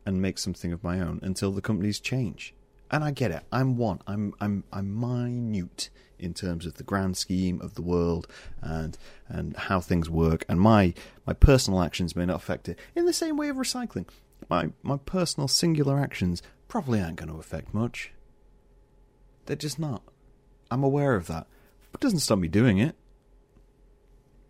and 0.05 0.21
make 0.21 0.37
something 0.37 0.71
of 0.71 0.81
my 0.81 1.01
own 1.01 1.19
until 1.21 1.51
the 1.51 1.61
companies 1.61 1.99
change. 1.99 2.55
And 2.89 3.03
I 3.03 3.11
get 3.11 3.31
it. 3.31 3.43
I'm 3.51 3.75
one. 3.75 3.99
I'm 4.07 4.33
I'm 4.39 4.63
I'm 4.71 4.97
minute 4.97 5.89
in 6.17 6.33
terms 6.33 6.65
of 6.65 6.75
the 6.75 6.83
grand 6.83 7.17
scheme 7.17 7.59
of 7.59 7.75
the 7.75 7.81
world 7.81 8.27
and 8.61 8.97
and 9.27 9.57
how 9.57 9.81
things 9.81 10.09
work. 10.09 10.45
And 10.47 10.61
my 10.61 10.93
my 11.25 11.33
personal 11.33 11.81
actions 11.81 12.15
may 12.15 12.25
not 12.25 12.37
affect 12.37 12.69
it 12.69 12.79
in 12.95 13.05
the 13.05 13.11
same 13.11 13.35
way 13.35 13.49
of 13.49 13.57
recycling. 13.57 14.07
My 14.49 14.69
my 14.83 14.95
personal 14.95 15.49
singular 15.49 15.99
actions 15.99 16.41
probably 16.69 17.01
aren't 17.01 17.17
going 17.17 17.29
to 17.29 17.39
affect 17.39 17.73
much. 17.73 18.13
They're 19.47 19.57
just 19.57 19.77
not. 19.77 20.01
I'm 20.71 20.85
aware 20.85 21.15
of 21.15 21.27
that. 21.27 21.45
But 21.97 22.05
doesn't 22.05 22.19
stop 22.19 22.37
me 22.37 22.47
doing 22.47 22.77
it. 22.77 22.95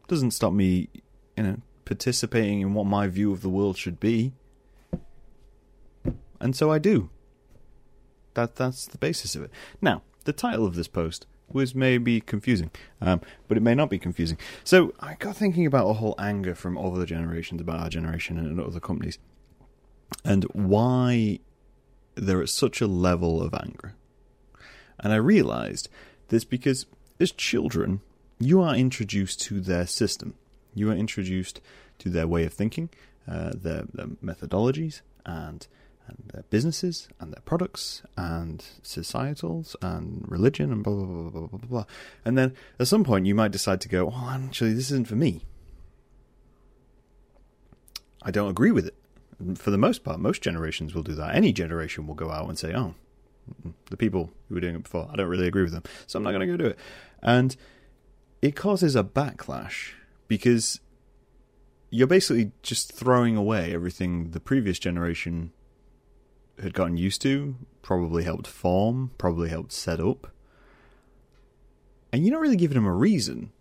Doesn't 0.10 0.32
stop 0.32 0.52
me, 0.52 0.90
you 1.38 1.44
know, 1.44 1.58
participating 1.86 2.60
in 2.60 2.74
what 2.74 2.86
my 2.86 3.08
view 3.08 3.32
of 3.32 3.42
the 3.42 3.48
world 3.48 3.78
should 3.78 4.02
be. 4.02 4.34
And 6.42 6.58
so 6.58 6.70
I 6.70 6.78
do. 6.78 7.10
That 8.34 8.58
that's 8.58 8.86
the 8.86 8.98
basis 8.98 9.34
of 9.34 9.44
it. 9.44 9.52
Now, 9.82 10.02
the 10.26 10.34
title 10.34 10.66
of 10.66 10.76
this 10.76 10.90
post 10.90 11.26
was 11.50 11.74
maybe 11.74 12.20
confusing, 12.20 12.70
um, 13.00 13.22
but 13.48 13.56
it 13.56 13.62
may 13.64 13.74
not 13.74 13.90
be 13.90 13.98
confusing. 13.98 14.38
So 14.66 14.94
I 15.00 15.14
got 15.14 15.38
thinking 15.38 15.66
about 15.66 15.88
a 15.88 15.94
whole 15.94 16.16
anger 16.20 16.54
from 16.54 16.78
other 16.78 17.06
generations 17.06 17.62
about 17.62 17.80
our 17.80 17.90
generation 17.90 18.38
and 18.38 18.60
other 18.60 18.82
companies, 18.82 19.20
and 20.26 20.44
why 20.52 21.40
they're 22.16 22.42
at 22.42 22.50
such 22.50 22.82
a 22.82 22.88
level 22.88 23.42
of 23.42 23.54
anger. 23.54 23.96
And 25.00 25.14
I 25.14 25.16
realised 25.16 25.88
this 26.28 26.44
because 26.44 26.86
as 27.20 27.32
children, 27.32 28.02
you 28.40 28.62
are 28.62 28.76
introduced 28.76 29.42
to 29.42 29.60
their 29.60 29.88
system. 29.88 30.36
You 30.74 30.92
are 30.92 30.96
introduced 30.96 31.62
to 32.00 32.10
their 32.10 32.28
way 32.28 32.46
of 32.46 32.54
thinking, 32.54 32.90
uh, 33.28 33.52
their, 33.56 33.84
their, 33.94 34.08
methodologies, 34.24 35.02
and, 35.26 35.68
and 36.08 36.18
their 36.34 36.44
businesses, 36.50 37.10
and 37.20 37.34
their 37.34 37.42
products, 37.42 38.04
and 38.16 38.64
societals, 38.84 39.76
and 39.82 40.24
religion, 40.28 40.72
and 40.72 40.84
blah, 40.84 40.94
blah, 40.94 41.06
blah, 41.06 41.30
blah, 41.30 41.48
blah, 41.48 41.48
blah. 41.48 41.68
blah. 41.68 41.86
And 42.24 42.38
then 42.38 42.54
at 42.80 42.88
some 42.88 43.04
point, 43.04 43.26
you 43.26 43.34
might 43.34 43.52
decide 43.52 43.82
to 43.82 43.90
go, 43.90 44.12
oh, 44.14 44.30
actually, 44.30 44.74
this 44.74 44.92
isn't 44.92 45.08
for 45.08 45.16
me. 45.16 45.44
I 48.22 48.32
don't 48.32 48.50
agree 48.50 48.72
with 48.72 48.86
it. 48.86 48.96
For 49.56 49.72
the 49.72 49.78
most 49.78 50.04
part, 50.04 50.20
most 50.20 50.42
generations 50.42 50.94
will 50.94 51.04
do 51.04 51.14
that. 51.16 51.36
Any 51.36 51.54
generation 51.54 52.08
will 52.08 52.16
go 52.16 52.32
out 52.32 52.50
and 52.50 52.58
say, 52.58 52.74
oh, 52.76 52.96
the 53.90 53.98
people 53.98 54.32
who 54.48 54.56
were 54.56 54.62
doing 54.62 54.76
it 54.76 54.84
before, 54.84 55.10
I 55.12 55.16
don't 55.16 55.28
really 55.28 55.48
agree 55.48 55.64
with 55.64 55.74
them, 55.74 55.84
so 56.06 56.18
I'm 56.18 56.24
not 56.24 56.32
going 56.32 56.42
to 56.42 56.48
go 56.48 56.58
do 56.58 56.66
it. 56.66 56.80
And 57.22 57.56
it 58.42 58.56
causes 58.56 58.96
a 58.96 59.04
backlash 59.04 59.92
because 60.28 60.80
you're 61.90 62.08
basically 62.08 62.52
just 62.62 62.92
throwing 62.92 63.36
away 63.36 63.74
everything 63.74 64.32
the 64.32 64.40
previous 64.40 64.78
generation 64.80 65.52
had 66.62 66.74
gotten 66.74 66.98
used 66.98 67.22
to, 67.22 67.56
probably 67.82 68.24
helped 68.24 68.48
form, 68.48 69.12
probably 69.18 69.50
helped 69.50 69.72
set 69.72 70.00
up. 70.00 70.32
And 72.12 72.26
you're 72.26 72.34
not 72.34 72.42
really 72.42 72.56
giving 72.56 72.76
them 72.76 72.86
a 72.86 72.94
reason 72.94 73.52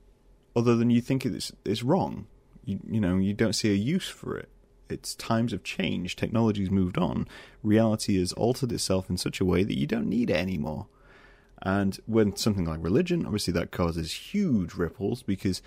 other 0.55 0.77
than 0.77 0.91
you 0.91 1.01
think 1.01 1.27
it's, 1.27 1.53
it's 1.65 1.83
wrong. 1.83 2.27
You, 2.65 2.81
you 2.89 3.01
know, 3.01 3.17
you 3.17 3.35
don't 3.35 3.53
see 3.53 3.71
a 3.71 3.75
use 3.75 4.09
for 4.09 4.37
it. 4.37 4.49
It's 4.89 5.15
times 5.15 5.53
have 5.53 5.63
changed, 5.63 6.19
technology's 6.19 6.71
moved 6.71 6.99
on, 6.99 7.27
reality 7.63 8.19
has 8.19 8.33
altered 8.33 8.73
itself 8.73 9.11
in 9.11 9.17
such 9.17 9.41
a 9.41 9.45
way 9.45 9.65
that 9.65 9.79
you 9.79 9.87
don't 9.87 10.09
need 10.09 10.31
it 10.31 10.37
anymore. 10.37 10.87
And 11.63 11.99
when 12.07 12.37
something 12.37 12.65
like 12.65 12.83
religion, 12.83 13.25
obviously 13.25 13.53
that 13.55 13.73
causes 13.73 14.13
huge 14.13 14.75
ripples 14.75 15.23
because 15.23 15.63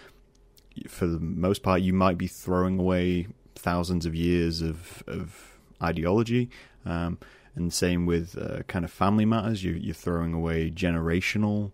for 0.87 1.07
the 1.07 1.19
most 1.19 1.63
part 1.63 1.81
you 1.81 1.93
might 1.93 2.17
be 2.17 2.27
throwing 2.27 2.79
away 2.79 3.27
thousands 3.55 4.05
of 4.05 4.15
years 4.15 4.61
of, 4.61 5.03
of 5.07 5.59
ideology. 5.81 6.49
Um, 6.85 7.17
and 7.55 7.73
same 7.73 8.05
with 8.05 8.37
uh, 8.37 8.63
kind 8.63 8.85
of 8.85 8.91
family 8.91 9.25
matters, 9.25 9.63
you, 9.63 9.73
you're 9.73 9.93
throwing 9.93 10.33
away 10.33 10.71
generational 10.71 11.71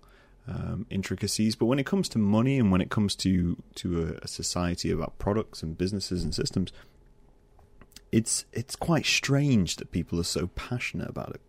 um, 0.47 0.85
intricacies. 0.89 1.55
But 1.55 1.65
when 1.65 1.79
it 1.79 1.85
comes 1.85 2.09
to 2.09 2.17
money 2.17 2.59
and 2.59 2.71
when 2.71 2.81
it 2.81 2.89
comes 2.89 3.15
to 3.17 3.61
to 3.75 4.01
a, 4.01 4.23
a, 4.23 4.27
society 4.27 4.91
about 4.91 5.17
products 5.17 5.63
and 5.63 5.77
businesses 5.77 6.23
and 6.23 6.33
systems, 6.33 6.71
it's 8.11 8.45
it's 8.53 8.75
quite 8.75 9.05
strange 9.05 9.75
that 9.77 9.91
people 9.91 10.19
are 10.19 10.23
so 10.23 10.47
passionate 10.47 11.09
about 11.09 11.31
it, 11.31 11.41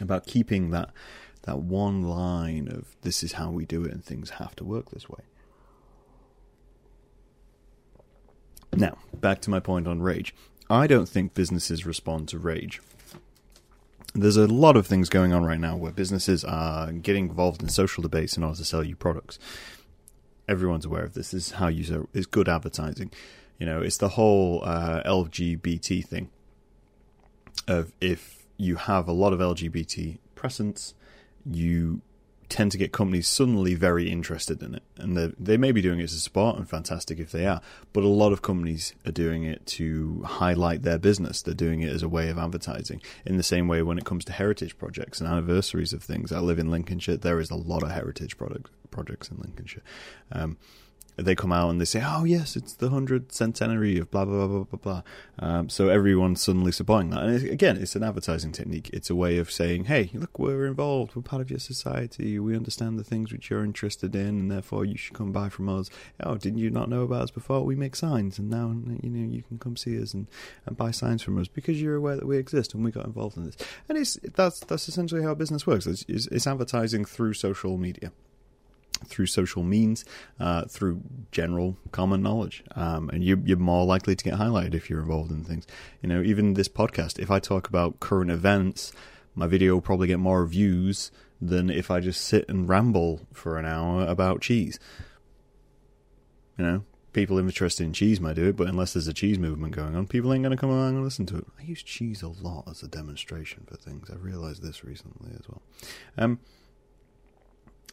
about 0.00 0.26
keeping 0.26 0.70
that 0.70 0.90
that 1.42 1.58
one 1.60 2.02
line 2.02 2.68
of 2.68 2.96
this 3.02 3.22
is 3.22 3.32
how 3.32 3.50
we 3.50 3.64
do 3.64 3.84
it 3.84 3.92
and 3.92 4.04
things 4.04 4.30
have 4.30 4.54
to 4.56 4.64
work 4.64 4.90
this 4.90 5.08
way. 5.08 5.20
Now, 8.74 8.98
back 9.14 9.40
to 9.42 9.50
my 9.50 9.60
point 9.60 9.88
on 9.88 10.02
rage. 10.02 10.34
I 10.70 10.86
don't 10.86 11.08
think 11.08 11.34
businesses 11.34 11.86
respond 11.86 12.28
to 12.28 12.38
rage. 12.38 12.82
There's 14.14 14.36
a 14.36 14.46
lot 14.46 14.76
of 14.76 14.86
things 14.86 15.08
going 15.08 15.32
on 15.32 15.44
right 15.44 15.60
now 15.60 15.76
where 15.76 15.92
businesses 15.92 16.44
are 16.44 16.92
getting 16.92 17.28
involved 17.28 17.62
in 17.62 17.68
social 17.68 18.02
debates 18.02 18.36
in 18.36 18.42
order 18.44 18.58
to 18.58 18.64
sell 18.64 18.84
you 18.84 18.96
products. 18.96 19.38
Everyone's 20.46 20.84
aware 20.84 21.04
of 21.04 21.14
this. 21.14 21.30
This 21.30 21.48
is 21.48 21.52
how 21.52 21.68
you. 21.68 22.08
It's 22.12 22.26
good 22.26 22.48
advertising. 22.48 23.10
You 23.58 23.66
know, 23.66 23.80
it's 23.80 23.96
the 23.96 24.10
whole 24.10 24.62
uh, 24.64 25.02
LGBT 25.04 26.04
thing. 26.04 26.30
Of 27.66 27.92
if 28.00 28.46
you 28.56 28.76
have 28.76 29.08
a 29.08 29.12
lot 29.12 29.32
of 29.32 29.40
LGBT 29.40 30.18
presence, 30.34 30.94
you 31.44 32.00
tend 32.48 32.72
to 32.72 32.78
get 32.78 32.92
companies 32.92 33.28
suddenly 33.28 33.74
very 33.74 34.10
interested 34.10 34.62
in 34.62 34.74
it. 34.74 34.82
And 34.96 35.16
they 35.38 35.56
may 35.56 35.72
be 35.72 35.82
doing 35.82 36.00
it 36.00 36.04
as 36.04 36.14
a 36.14 36.20
sport, 36.20 36.56
and 36.56 36.68
fantastic 36.68 37.18
if 37.18 37.30
they 37.30 37.46
are, 37.46 37.60
but 37.92 38.04
a 38.04 38.08
lot 38.08 38.32
of 38.32 38.42
companies 38.42 38.94
are 39.04 39.12
doing 39.12 39.44
it 39.44 39.66
to 39.66 40.22
highlight 40.24 40.82
their 40.82 40.98
business. 40.98 41.42
They're 41.42 41.54
doing 41.54 41.82
it 41.82 41.92
as 41.92 42.02
a 42.02 42.08
way 42.08 42.28
of 42.30 42.38
advertising. 42.38 43.02
In 43.26 43.36
the 43.36 43.42
same 43.42 43.68
way, 43.68 43.82
when 43.82 43.98
it 43.98 44.04
comes 44.04 44.24
to 44.26 44.32
heritage 44.32 44.78
projects 44.78 45.20
and 45.20 45.28
anniversaries 45.28 45.92
of 45.92 46.02
things, 46.02 46.32
I 46.32 46.38
live 46.38 46.58
in 46.58 46.70
Lincolnshire, 46.70 47.18
there 47.18 47.40
is 47.40 47.50
a 47.50 47.56
lot 47.56 47.82
of 47.82 47.90
heritage 47.90 48.36
product, 48.38 48.70
projects 48.90 49.28
in 49.28 49.38
Lincolnshire. 49.38 49.82
Um, 50.32 50.56
they 51.18 51.34
come 51.34 51.52
out 51.52 51.70
and 51.70 51.80
they 51.80 51.84
say, 51.84 52.02
"Oh 52.04 52.24
yes, 52.24 52.56
it's 52.56 52.74
the 52.74 52.90
hundredth 52.90 53.32
centenary 53.32 53.98
of 53.98 54.10
blah 54.10 54.24
blah 54.24 54.46
blah 54.46 54.46
blah 54.46 54.64
blah 54.64 54.78
blah." 54.78 55.02
Um, 55.40 55.68
so 55.68 55.88
everyone's 55.88 56.40
suddenly 56.40 56.70
supporting 56.70 57.10
that, 57.10 57.24
and 57.24 57.34
it's, 57.34 57.44
again, 57.44 57.76
it's 57.76 57.96
an 57.96 58.04
advertising 58.04 58.52
technique. 58.52 58.88
It's 58.92 59.10
a 59.10 59.16
way 59.16 59.38
of 59.38 59.50
saying, 59.50 59.86
"Hey, 59.86 60.10
look, 60.14 60.38
we're 60.38 60.66
involved. 60.66 61.16
We're 61.16 61.22
part 61.22 61.42
of 61.42 61.50
your 61.50 61.58
society. 61.58 62.38
We 62.38 62.56
understand 62.56 62.98
the 62.98 63.04
things 63.04 63.32
which 63.32 63.50
you're 63.50 63.64
interested 63.64 64.14
in, 64.14 64.28
and 64.28 64.50
therefore 64.50 64.84
you 64.84 64.96
should 64.96 65.14
come 65.14 65.32
buy 65.32 65.48
from 65.48 65.68
us." 65.68 65.90
Oh, 66.22 66.36
didn't 66.36 66.58
you 66.58 66.70
not 66.70 66.88
know 66.88 67.02
about 67.02 67.22
us 67.22 67.30
before? 67.30 67.64
We 67.64 67.74
make 67.74 67.96
signs, 67.96 68.38
and 68.38 68.48
now 68.48 68.74
you 69.02 69.10
know 69.10 69.28
you 69.28 69.42
can 69.42 69.58
come 69.58 69.76
see 69.76 70.00
us 70.00 70.14
and, 70.14 70.28
and 70.66 70.76
buy 70.76 70.92
signs 70.92 71.22
from 71.22 71.38
us 71.38 71.48
because 71.48 71.82
you're 71.82 71.96
aware 71.96 72.16
that 72.16 72.26
we 72.26 72.36
exist 72.36 72.74
and 72.74 72.84
we 72.84 72.92
got 72.92 73.06
involved 73.06 73.36
in 73.36 73.44
this. 73.44 73.56
And 73.88 73.98
it's 73.98 74.18
that's 74.34 74.60
that's 74.60 74.88
essentially 74.88 75.22
how 75.22 75.34
business 75.34 75.66
works. 75.66 75.86
It's, 75.86 76.04
it's 76.08 76.46
advertising 76.46 77.04
through 77.04 77.34
social 77.34 77.76
media 77.76 78.12
through 79.06 79.26
social 79.26 79.62
means, 79.62 80.04
uh, 80.38 80.64
through 80.64 81.02
general 81.32 81.76
common 81.92 82.22
knowledge, 82.22 82.62
um, 82.74 83.08
and 83.10 83.24
you, 83.24 83.40
you're 83.44 83.58
more 83.58 83.84
likely 83.84 84.16
to 84.16 84.24
get 84.24 84.34
highlighted 84.34 84.74
if 84.74 84.88
you're 84.88 85.00
involved 85.00 85.30
in 85.30 85.44
things. 85.44 85.66
You 86.02 86.08
know, 86.08 86.22
even 86.22 86.54
this 86.54 86.68
podcast, 86.68 87.18
if 87.18 87.30
I 87.30 87.38
talk 87.38 87.68
about 87.68 88.00
current 88.00 88.30
events, 88.30 88.92
my 89.34 89.46
video 89.46 89.74
will 89.74 89.80
probably 89.80 90.08
get 90.08 90.18
more 90.18 90.44
views 90.46 91.10
than 91.40 91.70
if 91.70 91.90
I 91.90 92.00
just 92.00 92.24
sit 92.24 92.48
and 92.48 92.68
ramble 92.68 93.20
for 93.32 93.58
an 93.58 93.64
hour 93.64 94.04
about 94.06 94.40
cheese. 94.40 94.78
You 96.56 96.64
know, 96.64 96.84
people 97.12 97.38
interested 97.38 97.84
in 97.84 97.92
cheese 97.92 98.20
might 98.20 98.34
do 98.34 98.48
it, 98.48 98.56
but 98.56 98.68
unless 98.68 98.92
there's 98.92 99.08
a 99.08 99.12
cheese 99.12 99.38
movement 99.38 99.74
going 99.74 99.94
on, 99.94 100.06
people 100.06 100.32
ain't 100.32 100.42
going 100.42 100.56
to 100.56 100.60
come 100.60 100.70
along 100.70 100.96
and 100.96 101.04
listen 101.04 101.26
to 101.26 101.38
it. 101.38 101.46
I 101.58 101.62
use 101.62 101.82
cheese 101.82 102.22
a 102.22 102.28
lot 102.28 102.64
as 102.68 102.82
a 102.82 102.88
demonstration 102.88 103.64
for 103.66 103.76
things. 103.76 104.10
I've 104.10 104.24
realized 104.24 104.62
this 104.62 104.84
recently 104.84 105.30
as 105.32 105.48
well. 105.48 105.62
Um, 106.16 106.40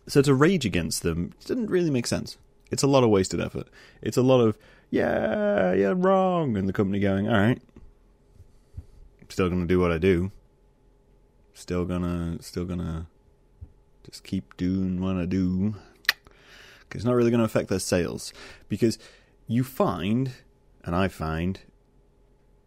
so 0.07 0.21
to 0.21 0.33
rage 0.33 0.65
against 0.65 1.03
them 1.03 1.33
didn't 1.45 1.69
really 1.69 1.89
make 1.89 2.07
sense. 2.07 2.37
It's 2.71 2.83
a 2.83 2.87
lot 2.87 3.03
of 3.03 3.09
wasted 3.09 3.41
effort. 3.41 3.67
It's 4.01 4.17
a 4.17 4.21
lot 4.21 4.41
of 4.41 4.57
yeah, 4.91 5.73
yeah, 5.73 5.93
wrong, 5.95 6.57
and 6.57 6.69
the 6.69 6.73
company 6.73 6.99
going, 6.99 7.27
all 7.27 7.37
right, 7.37 7.61
still 9.29 9.49
gonna 9.49 9.65
do 9.65 9.79
what 9.79 9.91
I 9.91 9.97
do. 9.97 10.31
Still 11.53 11.85
gonna, 11.85 12.37
still 12.41 12.65
gonna, 12.65 13.07
just 14.05 14.23
keep 14.23 14.55
doing 14.57 15.01
what 15.01 15.15
I 15.15 15.25
do. 15.25 15.75
It's 16.91 17.03
not 17.03 17.15
really 17.15 17.31
to 17.31 17.43
affect 17.43 17.67
their 17.67 17.79
sales 17.79 18.31
because 18.69 18.97
you 19.47 19.65
find, 19.65 20.31
and 20.85 20.95
I 20.95 21.09
find, 21.09 21.59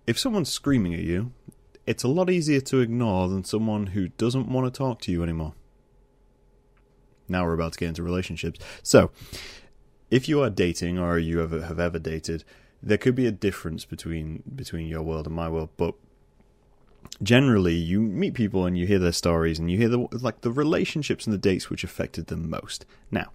if 0.06 0.18
someone's 0.18 0.50
screaming 0.50 0.92
at 0.92 1.00
you, 1.00 1.32
it's 1.86 2.04
a 2.04 2.08
lot 2.08 2.28
easier 2.28 2.60
to 2.60 2.80
ignore 2.80 3.28
than 3.28 3.44
someone 3.44 3.88
who 3.88 4.08
doesn't 4.08 4.46
want 4.46 4.66
to 4.66 4.76
talk 4.76 5.00
to 5.02 5.12
you 5.12 5.22
anymore. 5.22 5.54
Now 7.28 7.44
we're 7.44 7.54
about 7.54 7.72
to 7.74 7.78
get 7.78 7.88
into 7.88 8.02
relationships. 8.02 8.60
So, 8.82 9.10
if 10.10 10.28
you 10.28 10.42
are 10.42 10.50
dating 10.50 10.98
or 10.98 11.18
you 11.18 11.42
ever 11.42 11.62
have 11.62 11.78
ever 11.78 11.98
dated, 11.98 12.44
there 12.82 12.98
could 12.98 13.14
be 13.14 13.26
a 13.26 13.32
difference 13.32 13.84
between 13.84 14.42
between 14.54 14.86
your 14.86 15.02
world 15.02 15.26
and 15.26 15.34
my 15.34 15.48
world, 15.48 15.70
but 15.76 15.94
generally 17.22 17.74
you 17.74 18.00
meet 18.00 18.34
people 18.34 18.66
and 18.66 18.76
you 18.78 18.86
hear 18.86 18.98
their 18.98 19.12
stories 19.12 19.58
and 19.58 19.70
you 19.70 19.76
hear 19.76 19.88
the 19.88 20.06
like 20.12 20.40
the 20.42 20.50
relationships 20.50 21.26
and 21.26 21.34
the 21.34 21.38
dates 21.38 21.70
which 21.70 21.84
affected 21.84 22.26
them 22.26 22.48
most. 22.48 22.84
Now, 23.10 23.32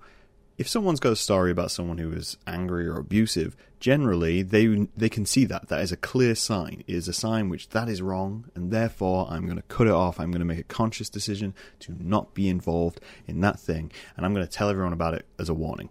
if 0.57 0.67
someone's 0.67 0.99
got 0.99 1.11
a 1.11 1.17
story 1.17 1.51
about 1.51 1.71
someone 1.71 1.97
who 1.97 2.11
is 2.11 2.37
angry 2.45 2.87
or 2.87 2.99
abusive, 2.99 3.55
generally 3.79 4.43
they 4.43 4.87
they 4.95 5.09
can 5.09 5.25
see 5.25 5.45
that 5.45 5.67
that 5.69 5.81
is 5.81 5.91
a 5.91 5.97
clear 5.97 6.35
sign. 6.35 6.83
It 6.87 6.95
is 6.95 7.07
a 7.07 7.13
sign 7.13 7.49
which 7.49 7.69
that 7.69 7.89
is 7.89 8.01
wrong, 8.01 8.45
and 8.55 8.71
therefore 8.71 9.27
I'm 9.29 9.45
going 9.45 9.57
to 9.57 9.63
cut 9.63 9.87
it 9.87 9.93
off. 9.93 10.19
I'm 10.19 10.31
going 10.31 10.39
to 10.39 10.45
make 10.45 10.59
a 10.59 10.63
conscious 10.63 11.09
decision 11.09 11.55
to 11.79 11.95
not 11.99 12.33
be 12.33 12.49
involved 12.49 12.99
in 13.27 13.41
that 13.41 13.59
thing, 13.59 13.91
and 14.15 14.25
I'm 14.25 14.33
going 14.33 14.45
to 14.45 14.51
tell 14.51 14.69
everyone 14.69 14.93
about 14.93 15.15
it 15.15 15.25
as 15.39 15.49
a 15.49 15.53
warning. 15.53 15.89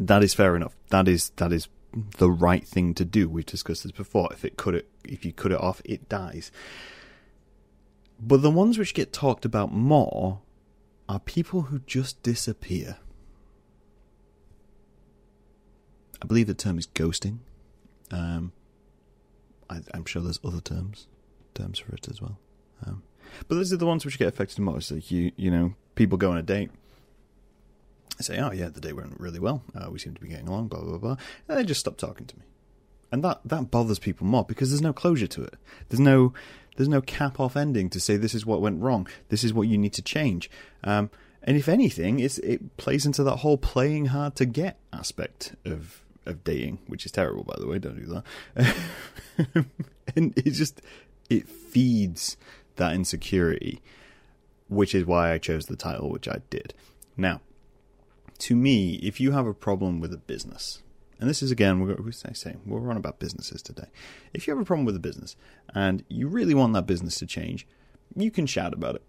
That 0.00 0.22
is 0.22 0.32
fair 0.32 0.56
enough. 0.56 0.74
That 0.88 1.06
is 1.06 1.30
that 1.36 1.52
is 1.52 1.68
the 2.18 2.30
right 2.30 2.66
thing 2.66 2.94
to 2.94 3.04
do. 3.04 3.28
We've 3.28 3.44
discussed 3.44 3.82
this 3.82 3.92
before. 3.92 4.28
If 4.32 4.44
it 4.44 4.56
cut 4.56 4.74
it, 4.74 4.88
if 5.04 5.24
you 5.24 5.32
cut 5.32 5.52
it 5.52 5.60
off, 5.60 5.82
it 5.84 6.08
dies. 6.08 6.50
But 8.20 8.42
the 8.42 8.50
ones 8.50 8.78
which 8.78 8.94
get 8.94 9.12
talked 9.12 9.44
about 9.44 9.72
more 9.72 10.40
are 11.08 11.20
people 11.20 11.62
who 11.62 11.80
just 11.80 12.22
disappear 12.22 12.96
I 16.22 16.26
believe 16.26 16.46
the 16.46 16.54
term 16.54 16.78
is 16.78 16.86
ghosting. 16.86 17.38
Um, 18.10 18.52
I, 19.70 19.80
am 19.94 20.04
sure 20.04 20.22
there's 20.22 20.40
other 20.44 20.60
terms 20.60 21.06
terms 21.54 21.78
for 21.78 21.94
it 21.94 22.08
as 22.08 22.20
well. 22.20 22.38
Um, 22.86 23.02
but 23.48 23.56
those 23.56 23.72
are 23.72 23.76
the 23.76 23.86
ones 23.86 24.04
which 24.04 24.18
get 24.18 24.28
affected 24.28 24.58
most. 24.60 24.90
Like 24.90 25.10
you, 25.10 25.32
you 25.36 25.50
know, 25.50 25.74
people 25.94 26.18
go 26.18 26.30
on 26.30 26.38
a 26.38 26.42
date. 26.42 26.70
Say, 28.20 28.38
"Oh 28.38 28.50
yeah, 28.50 28.68
the 28.68 28.80
date 28.80 28.94
went 28.94 29.20
really 29.20 29.38
well. 29.38 29.62
Uh, 29.74 29.90
we 29.90 29.98
seem 29.98 30.14
to 30.14 30.20
be 30.20 30.28
getting 30.28 30.48
along." 30.48 30.68
Blah 30.68 30.82
blah 30.82 30.98
blah. 30.98 31.16
And 31.48 31.58
they 31.58 31.64
just 31.64 31.80
stop 31.80 31.96
talking 31.96 32.26
to 32.26 32.36
me, 32.36 32.44
and 33.12 33.22
that 33.22 33.40
that 33.44 33.70
bothers 33.70 33.98
people 33.98 34.26
more 34.26 34.44
because 34.44 34.70
there's 34.70 34.82
no 34.82 34.92
closure 34.92 35.28
to 35.28 35.42
it. 35.44 35.54
There's 35.88 36.00
no 36.00 36.32
there's 36.76 36.88
no 36.88 37.00
cap 37.00 37.38
off 37.38 37.56
ending 37.56 37.90
to 37.90 38.00
say 38.00 38.16
this 38.16 38.34
is 38.34 38.46
what 38.46 38.60
went 38.60 38.80
wrong. 38.80 39.06
This 39.28 39.44
is 39.44 39.52
what 39.52 39.68
you 39.68 39.78
need 39.78 39.92
to 39.94 40.02
change. 40.02 40.50
Um, 40.82 41.10
and 41.42 41.56
if 41.56 41.68
anything, 41.68 42.18
it 42.20 42.76
plays 42.76 43.06
into 43.06 43.22
that 43.22 43.36
whole 43.38 43.56
playing 43.56 44.06
hard 44.06 44.34
to 44.36 44.46
get 44.46 44.78
aspect 44.92 45.54
of 45.64 46.02
of 46.28 46.44
dating, 46.44 46.78
which 46.86 47.06
is 47.06 47.12
terrible, 47.12 47.44
by 47.44 47.56
the 47.58 47.66
way. 47.66 47.78
Don't 47.78 47.96
do 47.96 48.22
that. 48.56 49.64
and 50.16 50.36
it 50.36 50.50
just 50.50 50.80
it 51.28 51.48
feeds 51.48 52.36
that 52.76 52.94
insecurity, 52.94 53.80
which 54.68 54.94
is 54.94 55.04
why 55.04 55.32
I 55.32 55.38
chose 55.38 55.66
the 55.66 55.76
title, 55.76 56.10
which 56.10 56.28
I 56.28 56.40
did. 56.50 56.74
Now, 57.16 57.40
to 58.38 58.54
me, 58.54 58.94
if 58.96 59.20
you 59.20 59.32
have 59.32 59.46
a 59.46 59.54
problem 59.54 60.00
with 60.00 60.12
a 60.12 60.18
business, 60.18 60.82
and 61.20 61.28
this 61.28 61.42
is 61.42 61.50
again, 61.50 61.80
we're, 61.80 62.12
saying 62.12 62.60
we're 62.64 62.90
on 62.90 62.96
about 62.96 63.18
businesses 63.18 63.60
today. 63.60 63.88
If 64.32 64.46
you 64.46 64.54
have 64.54 64.62
a 64.62 64.64
problem 64.64 64.86
with 64.86 64.96
a 64.96 65.00
business 65.00 65.36
and 65.74 66.04
you 66.08 66.28
really 66.28 66.54
want 66.54 66.72
that 66.74 66.86
business 66.86 67.18
to 67.18 67.26
change, 67.26 67.66
you 68.14 68.30
can 68.30 68.46
shout 68.46 68.72
about 68.72 68.94
it, 68.94 69.02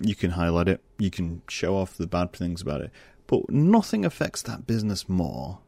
you 0.00 0.16
can 0.16 0.32
highlight 0.32 0.68
it, 0.68 0.82
you 0.98 1.10
can 1.10 1.42
show 1.48 1.76
off 1.76 1.96
the 1.96 2.08
bad 2.08 2.32
things 2.32 2.60
about 2.60 2.80
it, 2.80 2.90
but 3.28 3.48
nothing 3.48 4.04
affects 4.04 4.42
that 4.42 4.66
business 4.66 5.08
more 5.08 5.60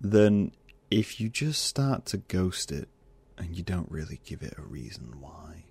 then 0.00 0.52
if 0.90 1.20
you 1.20 1.28
just 1.28 1.64
start 1.64 2.06
to 2.06 2.18
ghost 2.18 2.72
it 2.72 2.88
and 3.38 3.56
you 3.56 3.62
don't 3.62 3.90
really 3.90 4.20
give 4.24 4.42
it 4.42 4.54
a 4.56 4.62
reason 4.62 5.20
why, 5.20 5.64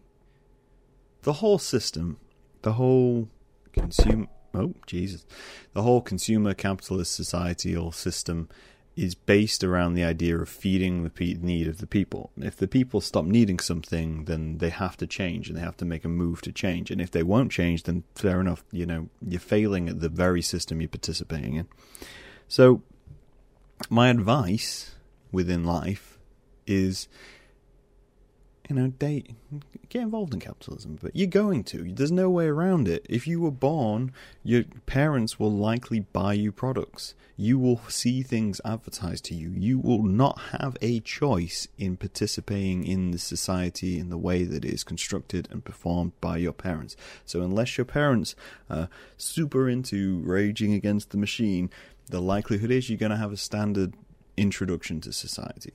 the 1.23 1.33
whole 1.33 1.59
system, 1.59 2.17
the 2.61 2.73
whole 2.73 3.29
consumer, 3.73 4.27
oh 4.53 4.73
Jesus, 4.85 5.25
the 5.73 5.83
whole 5.83 6.01
consumer 6.01 6.53
capitalist 6.53 7.13
societal 7.13 7.91
system 7.91 8.49
is 8.95 9.15
based 9.15 9.63
around 9.63 9.93
the 9.93 10.03
idea 10.03 10.37
of 10.37 10.49
feeding 10.49 11.03
the 11.03 11.09
pe- 11.09 11.35
need 11.35 11.67
of 11.67 11.77
the 11.77 11.87
people. 11.87 12.31
If 12.37 12.57
the 12.57 12.67
people 12.67 12.99
stop 12.99 13.23
needing 13.23 13.59
something, 13.59 14.25
then 14.25 14.57
they 14.57 14.69
have 14.69 14.97
to 14.97 15.07
change 15.07 15.47
and 15.47 15.57
they 15.57 15.61
have 15.61 15.77
to 15.77 15.85
make 15.85 16.03
a 16.03 16.09
move 16.09 16.41
to 16.41 16.51
change. 16.51 16.91
And 16.91 16.99
if 16.99 17.11
they 17.11 17.23
won't 17.23 17.51
change, 17.51 17.83
then 17.83 18.03
fair 18.15 18.41
enough, 18.41 18.63
you 18.71 18.85
know, 18.85 19.07
you're 19.25 19.39
failing 19.39 19.87
at 19.87 20.01
the 20.01 20.09
very 20.09 20.41
system 20.41 20.81
you're 20.81 20.89
participating 20.89 21.55
in. 21.55 21.67
So 22.49 22.81
my 23.89 24.09
advice 24.09 24.95
within 25.31 25.63
life 25.63 26.17
is 26.65 27.07
you 28.69 28.75
know, 28.75 28.87
date, 28.87 29.31
get 29.89 30.03
involved 30.03 30.31
in 30.31 30.39
capitalism, 30.39 30.99
but 31.01 31.15
you're 31.15 31.27
going 31.27 31.63
to. 31.63 31.91
There's 31.91 32.11
no 32.11 32.29
way 32.29 32.45
around 32.45 32.87
it. 32.87 33.03
If 33.09 33.25
you 33.25 33.41
were 33.41 33.51
born, 33.51 34.13
your 34.43 34.63
parents 34.85 35.39
will 35.39 35.51
likely 35.51 36.01
buy 36.01 36.33
you 36.33 36.51
products. 36.51 37.15
You 37.35 37.57
will 37.57 37.81
see 37.87 38.21
things 38.21 38.61
advertised 38.63 39.25
to 39.25 39.33
you. 39.33 39.51
You 39.55 39.79
will 39.79 40.03
not 40.03 40.39
have 40.51 40.77
a 40.81 40.99
choice 40.99 41.67
in 41.79 41.97
participating 41.97 42.83
in 42.85 43.09
the 43.09 43.17
society 43.17 43.97
in 43.97 44.09
the 44.09 44.19
way 44.19 44.43
that 44.43 44.63
it 44.63 44.71
is 44.71 44.83
constructed 44.83 45.47
and 45.49 45.65
performed 45.65 46.11
by 46.21 46.37
your 46.37 46.53
parents. 46.53 46.95
So, 47.25 47.41
unless 47.41 47.75
your 47.77 47.85
parents 47.85 48.35
are 48.69 48.87
super 49.17 49.67
into 49.67 50.19
raging 50.19 50.73
against 50.73 51.09
the 51.09 51.17
machine, 51.17 51.71
the 52.09 52.21
likelihood 52.21 52.71
is 52.71 52.89
you're 52.89 52.97
going 52.97 53.11
to 53.11 53.17
have 53.17 53.31
a 53.31 53.37
standard 53.37 53.93
introduction 54.35 54.99
to 55.01 55.13
society. 55.13 55.73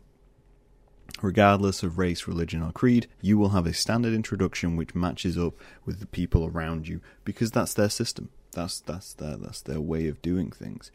Regardless 1.22 1.82
of 1.82 1.96
race, 1.96 2.26
religion, 2.26 2.62
or 2.62 2.72
creed, 2.72 3.06
you 3.20 3.38
will 3.38 3.50
have 3.50 3.66
a 3.66 3.72
standard 3.72 4.12
introduction 4.12 4.76
which 4.76 4.94
matches 4.94 5.38
up 5.38 5.54
with 5.84 6.00
the 6.00 6.06
people 6.06 6.46
around 6.46 6.88
you 6.88 7.00
because 7.24 7.50
that's 7.50 7.74
their 7.74 7.88
system. 7.88 8.30
That's 8.52 8.80
that's 8.80 9.14
their 9.14 9.36
that's 9.36 9.60
their 9.62 9.80
way 9.80 10.08
of 10.08 10.22
doing 10.22 10.50
things. 10.50 10.90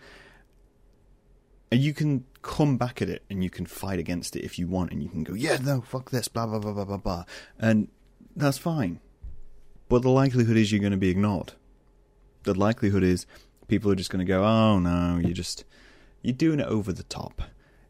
And 1.72 1.80
you 1.80 1.94
can 1.94 2.26
come 2.42 2.78
back 2.78 3.02
at 3.02 3.10
it 3.10 3.24
and 3.30 3.44
you 3.44 3.50
can 3.50 3.66
fight 3.66 4.00
against 4.00 4.36
it 4.36 4.44
if 4.44 4.58
you 4.58 4.68
want 4.68 4.92
and 4.92 5.04
you 5.04 5.10
can 5.10 5.24
go, 5.24 5.34
yeah, 5.34 5.58
no, 5.58 5.82
fuck 5.82 6.10
this, 6.10 6.28
blah 6.28 6.48
blah 6.48 6.60
blah 6.60 6.74
blah 6.74 6.86
blah 6.86 6.98
blah. 6.98 7.26
And 7.60 7.88
that's 8.36 8.58
fine. 8.58 9.00
But 9.88 10.02
the 10.02 10.10
likelihood 10.10 10.58
is 10.58 10.72
you're 10.72 10.82
going 10.82 10.92
to 10.92 10.98
be 10.98 11.10
ignored 11.10 11.54
the 12.44 12.54
likelihood 12.54 13.04
is 13.04 13.26
people 13.70 13.92
are 13.92 13.96
just 13.96 14.10
going 14.10 14.26
to 14.26 14.26
go, 14.26 14.44
"Oh 14.44 14.80
no, 14.80 15.20
you're 15.24 15.32
just 15.32 15.64
you're 16.22 16.34
doing 16.34 16.60
it 16.60 16.68
over 16.68 16.92
the 16.92 17.04
top." 17.04 17.42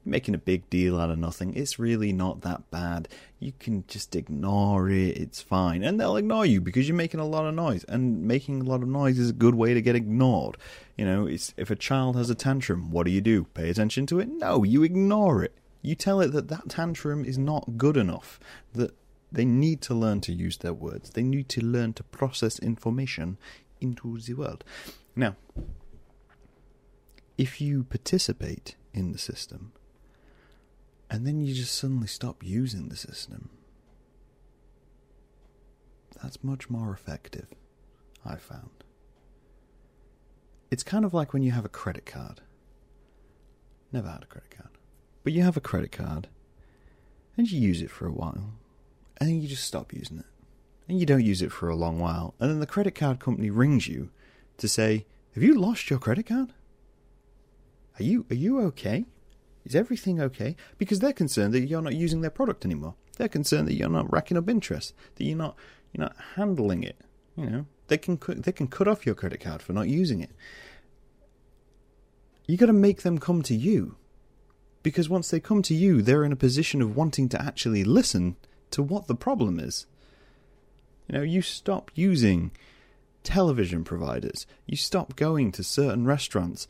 You're 0.05 0.11
Making 0.11 0.35
a 0.35 0.39
big 0.39 0.69
deal 0.69 0.99
out 0.99 1.09
of 1.09 1.17
nothing. 1.17 1.55
It's 1.55 1.79
really 1.79 2.13
not 2.13 2.41
that 2.41 2.69
bad. 2.71 3.07
You 3.39 3.53
can 3.59 3.83
just 3.87 4.15
ignore 4.15 4.89
it. 4.89 5.17
It's 5.17 5.41
fine. 5.41 5.83
And 5.83 5.99
they'll 5.99 6.15
ignore 6.15 6.45
you 6.45 6.61
because 6.61 6.87
you're 6.87 6.95
making 6.95 7.19
a 7.19 7.27
lot 7.27 7.45
of 7.45 7.53
noise. 7.53 7.83
And 7.85 8.23
making 8.23 8.61
a 8.61 8.63
lot 8.63 8.81
of 8.81 8.87
noise 8.87 9.19
is 9.19 9.31
a 9.31 9.33
good 9.33 9.55
way 9.55 9.73
to 9.73 9.81
get 9.81 9.95
ignored. 9.95 10.57
You 10.97 11.05
know, 11.05 11.27
if 11.27 11.69
a 11.69 11.75
child 11.75 12.15
has 12.15 12.29
a 12.29 12.35
tantrum, 12.35 12.91
what 12.91 13.05
do 13.05 13.11
you 13.11 13.21
do? 13.21 13.43
Pay 13.53 13.69
attention 13.69 14.05
to 14.07 14.19
it? 14.19 14.29
No, 14.29 14.63
you 14.63 14.83
ignore 14.83 15.43
it. 15.43 15.57
You 15.81 15.95
tell 15.95 16.21
it 16.21 16.31
that 16.33 16.47
that 16.47 16.69
tantrum 16.69 17.25
is 17.25 17.37
not 17.37 17.77
good 17.77 17.97
enough. 17.97 18.39
That 18.73 18.93
they 19.31 19.45
need 19.45 19.81
to 19.81 19.93
learn 19.93 20.21
to 20.21 20.33
use 20.33 20.57
their 20.57 20.73
words. 20.73 21.11
They 21.11 21.23
need 21.23 21.49
to 21.49 21.61
learn 21.61 21.93
to 21.93 22.03
process 22.03 22.57
information 22.59 23.37
into 23.81 24.19
the 24.19 24.33
world. 24.33 24.63
Now, 25.19 25.35
if 27.37 27.59
you 27.59 27.83
participate 27.83 28.77
in 28.93 29.11
the 29.11 29.17
system, 29.17 29.73
and 31.09 31.27
then 31.27 31.41
you 31.41 31.53
just 31.53 31.77
suddenly 31.77 32.07
stop 32.07 32.41
using 32.41 32.87
the 32.87 32.95
system. 32.95 33.49
That's 36.23 36.41
much 36.41 36.69
more 36.69 36.93
effective, 36.93 37.47
I 38.25 38.37
found. 38.37 38.85
It's 40.71 40.83
kind 40.83 41.03
of 41.03 41.13
like 41.13 41.33
when 41.33 41.43
you 41.43 41.51
have 41.51 41.65
a 41.65 41.69
credit 41.69 42.05
card. 42.05 42.39
Never 43.91 44.07
had 44.07 44.23
a 44.23 44.25
credit 44.25 44.51
card. 44.51 44.69
But 45.25 45.33
you 45.33 45.43
have 45.43 45.57
a 45.57 45.61
credit 45.61 45.91
card, 45.91 46.29
and 47.35 47.51
you 47.51 47.59
use 47.59 47.81
it 47.81 47.91
for 47.91 48.07
a 48.07 48.13
while, 48.13 48.53
and 49.17 49.27
then 49.27 49.41
you 49.41 49.49
just 49.49 49.65
stop 49.65 49.91
using 49.91 50.19
it. 50.19 50.25
And 50.87 50.97
you 50.97 51.05
don't 51.05 51.25
use 51.25 51.41
it 51.41 51.51
for 51.51 51.67
a 51.67 51.75
long 51.75 51.99
while, 51.99 52.35
and 52.39 52.49
then 52.49 52.61
the 52.61 52.65
credit 52.65 52.95
card 52.95 53.19
company 53.19 53.49
rings 53.49 53.85
you 53.89 54.11
to 54.59 54.67
say, 54.67 55.05
Have 55.33 55.43
you 55.43 55.59
lost 55.59 55.89
your 55.89 55.99
credit 55.99 56.27
card? 56.27 56.53
Are 57.99 58.03
you 58.03 58.25
are 58.29 58.35
you 58.35 58.61
okay? 58.61 59.05
Is 59.65 59.75
everything 59.75 60.21
okay? 60.21 60.55
Because 60.77 60.99
they're 60.99 61.13
concerned 61.13 61.53
that 61.53 61.67
you're 61.67 61.81
not 61.81 61.95
using 61.95 62.21
their 62.21 62.31
product 62.31 62.65
anymore. 62.65 62.95
They're 63.17 63.27
concerned 63.27 63.67
that 63.67 63.75
you're 63.75 63.89
not 63.89 64.11
racking 64.11 64.37
up 64.37 64.49
interest, 64.49 64.93
that 65.15 65.23
you're 65.23 65.37
not 65.37 65.55
you're 65.93 66.05
not 66.05 66.15
handling 66.35 66.83
it. 66.83 66.97
You 67.35 67.49
know, 67.49 67.65
they 67.87 67.97
can 67.97 68.19
they 68.27 68.51
can 68.51 68.67
cut 68.67 68.87
off 68.87 69.05
your 69.05 69.15
credit 69.15 69.41
card 69.41 69.61
for 69.61 69.73
not 69.73 69.89
using 69.89 70.21
it. 70.21 70.31
You 72.47 72.57
got 72.57 72.67
to 72.67 72.73
make 72.73 73.03
them 73.03 73.19
come 73.19 73.43
to 73.43 73.55
you, 73.55 73.95
because 74.81 75.09
once 75.09 75.29
they 75.29 75.39
come 75.39 75.61
to 75.63 75.75
you, 75.75 76.01
they're 76.01 76.23
in 76.23 76.31
a 76.31 76.37
position 76.37 76.81
of 76.81 76.95
wanting 76.95 77.29
to 77.29 77.41
actually 77.41 77.83
listen 77.83 78.37
to 78.71 78.81
what 78.81 79.07
the 79.07 79.15
problem 79.15 79.59
is. 79.59 79.85
You 81.07 81.17
know, 81.17 81.23
you 81.23 81.41
stop 81.41 81.91
using 81.93 82.51
television 83.23 83.83
providers. 83.83 84.45
You 84.65 84.77
stop 84.77 85.15
going 85.15 85.51
to 85.53 85.63
certain 85.63 86.05
restaurants. 86.05 86.67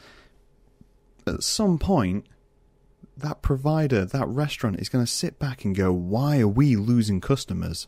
At 1.27 1.43
some 1.43 1.77
point, 1.77 2.25
that 3.17 3.41
provider, 3.41 4.05
that 4.05 4.27
restaurant 4.27 4.79
is 4.79 4.89
going 4.89 5.05
to 5.05 5.11
sit 5.11 5.39
back 5.39 5.65
and 5.65 5.75
go, 5.75 5.91
why 5.91 6.39
are 6.39 6.47
we 6.47 6.75
losing 6.75 7.21
customers? 7.21 7.87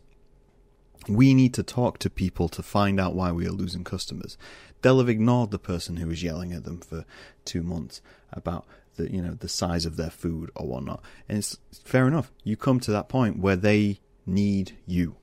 We 1.08 1.34
need 1.34 1.54
to 1.56 1.64
talk 1.64 1.98
to 2.00 2.10
people 2.10 2.48
to 2.50 2.62
find 2.62 3.00
out 3.00 3.16
why 3.16 3.32
we 3.32 3.48
are 3.48 3.52
losing 3.52 3.84
customers. 3.84 4.38
They'll 4.82 5.00
have 5.00 5.10
ignored 5.10 5.52
the 5.52 5.60
person 5.60 5.98
who 5.98 6.08
was 6.08 6.22
yelling 6.24 6.54
at 6.54 6.64
them 6.64 6.80
for 6.80 7.06
two 7.46 7.64
months 7.64 8.02
about 8.32 8.66
the 8.96 9.12
you 9.12 9.22
know 9.22 9.34
the 9.34 9.48
size 9.48 9.86
of 9.86 9.96
their 9.96 10.10
food 10.10 10.52
or 10.56 10.68
whatnot. 10.68 11.02
And 11.28 11.38
it's 11.38 11.58
fair 11.84 12.08
enough. 12.08 12.32
You 12.44 12.56
come 12.58 12.80
to 12.82 12.92
that 12.92 13.10
point 13.10 13.40
where 13.40 13.56
they 13.56 14.00
need 14.26 14.78
you, 14.86 15.16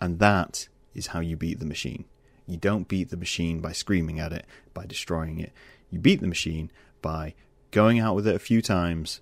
and 0.00 0.18
that 0.18 0.68
is 0.94 1.08
how 1.08 1.20
you 1.20 1.36
beat 1.36 1.60
the 1.60 1.66
machine. 1.66 2.04
You 2.50 2.56
don't 2.56 2.88
beat 2.88 3.10
the 3.10 3.16
machine 3.16 3.60
by 3.60 3.70
screaming 3.70 4.18
at 4.18 4.32
it, 4.32 4.44
by 4.74 4.84
destroying 4.84 5.38
it. 5.38 5.52
You 5.88 6.00
beat 6.00 6.20
the 6.20 6.26
machine 6.26 6.72
by 7.00 7.34
going 7.70 8.00
out 8.00 8.16
with 8.16 8.26
it 8.26 8.34
a 8.34 8.40
few 8.40 8.60
times, 8.60 9.20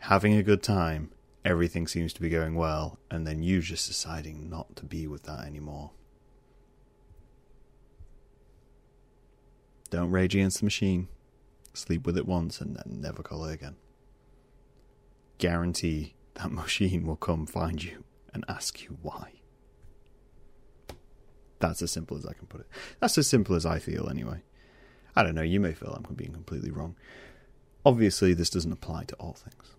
having 0.00 0.34
a 0.34 0.42
good 0.42 0.62
time, 0.62 1.10
everything 1.42 1.86
seems 1.86 2.12
to 2.12 2.20
be 2.20 2.28
going 2.28 2.54
well, 2.54 2.98
and 3.10 3.26
then 3.26 3.42
you 3.42 3.62
just 3.62 3.88
deciding 3.88 4.50
not 4.50 4.76
to 4.76 4.84
be 4.84 5.06
with 5.06 5.22
that 5.22 5.46
anymore. 5.46 5.92
Don't 9.88 10.10
rage 10.10 10.34
against 10.34 10.58
the 10.58 10.66
machine. 10.66 11.08
Sleep 11.72 12.04
with 12.06 12.18
it 12.18 12.26
once 12.26 12.60
and 12.60 12.76
then 12.76 13.00
never 13.00 13.22
call 13.22 13.46
it 13.46 13.54
again. 13.54 13.76
Guarantee 15.38 16.14
that 16.34 16.52
machine 16.52 17.06
will 17.06 17.16
come 17.16 17.46
find 17.46 17.82
you 17.82 18.04
and 18.34 18.44
ask 18.48 18.82
you 18.82 18.98
why. 19.00 19.41
That's 21.62 21.80
as 21.80 21.92
simple 21.92 22.16
as 22.16 22.26
I 22.26 22.32
can 22.32 22.48
put 22.48 22.60
it. 22.60 22.66
That's 22.98 23.16
as 23.16 23.28
simple 23.28 23.54
as 23.54 23.64
I 23.64 23.78
feel, 23.78 24.08
anyway. 24.10 24.42
I 25.14 25.22
don't 25.22 25.36
know, 25.36 25.42
you 25.42 25.60
may 25.60 25.74
feel 25.74 25.92
I'm 25.92 26.14
being 26.14 26.32
completely 26.32 26.72
wrong. 26.72 26.96
Obviously, 27.86 28.34
this 28.34 28.50
doesn't 28.50 28.72
apply 28.72 29.04
to 29.04 29.14
all 29.16 29.34
things. 29.34 29.76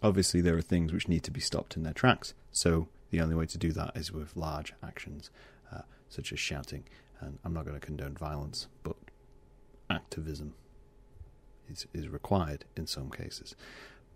Obviously, 0.00 0.40
there 0.40 0.56
are 0.56 0.62
things 0.62 0.92
which 0.92 1.08
need 1.08 1.24
to 1.24 1.32
be 1.32 1.40
stopped 1.40 1.76
in 1.76 1.82
their 1.82 1.92
tracks, 1.92 2.34
so 2.52 2.86
the 3.10 3.20
only 3.20 3.34
way 3.34 3.46
to 3.46 3.58
do 3.58 3.72
that 3.72 3.96
is 3.96 4.12
with 4.12 4.36
large 4.36 4.74
actions, 4.80 5.30
uh, 5.74 5.80
such 6.08 6.32
as 6.32 6.38
shouting. 6.38 6.84
And 7.20 7.40
I'm 7.44 7.52
not 7.52 7.64
going 7.64 7.78
to 7.78 7.84
condone 7.84 8.14
violence, 8.14 8.68
but 8.84 8.96
activism 9.90 10.54
is, 11.68 11.86
is 11.92 12.06
required 12.06 12.64
in 12.76 12.86
some 12.86 13.10
cases. 13.10 13.56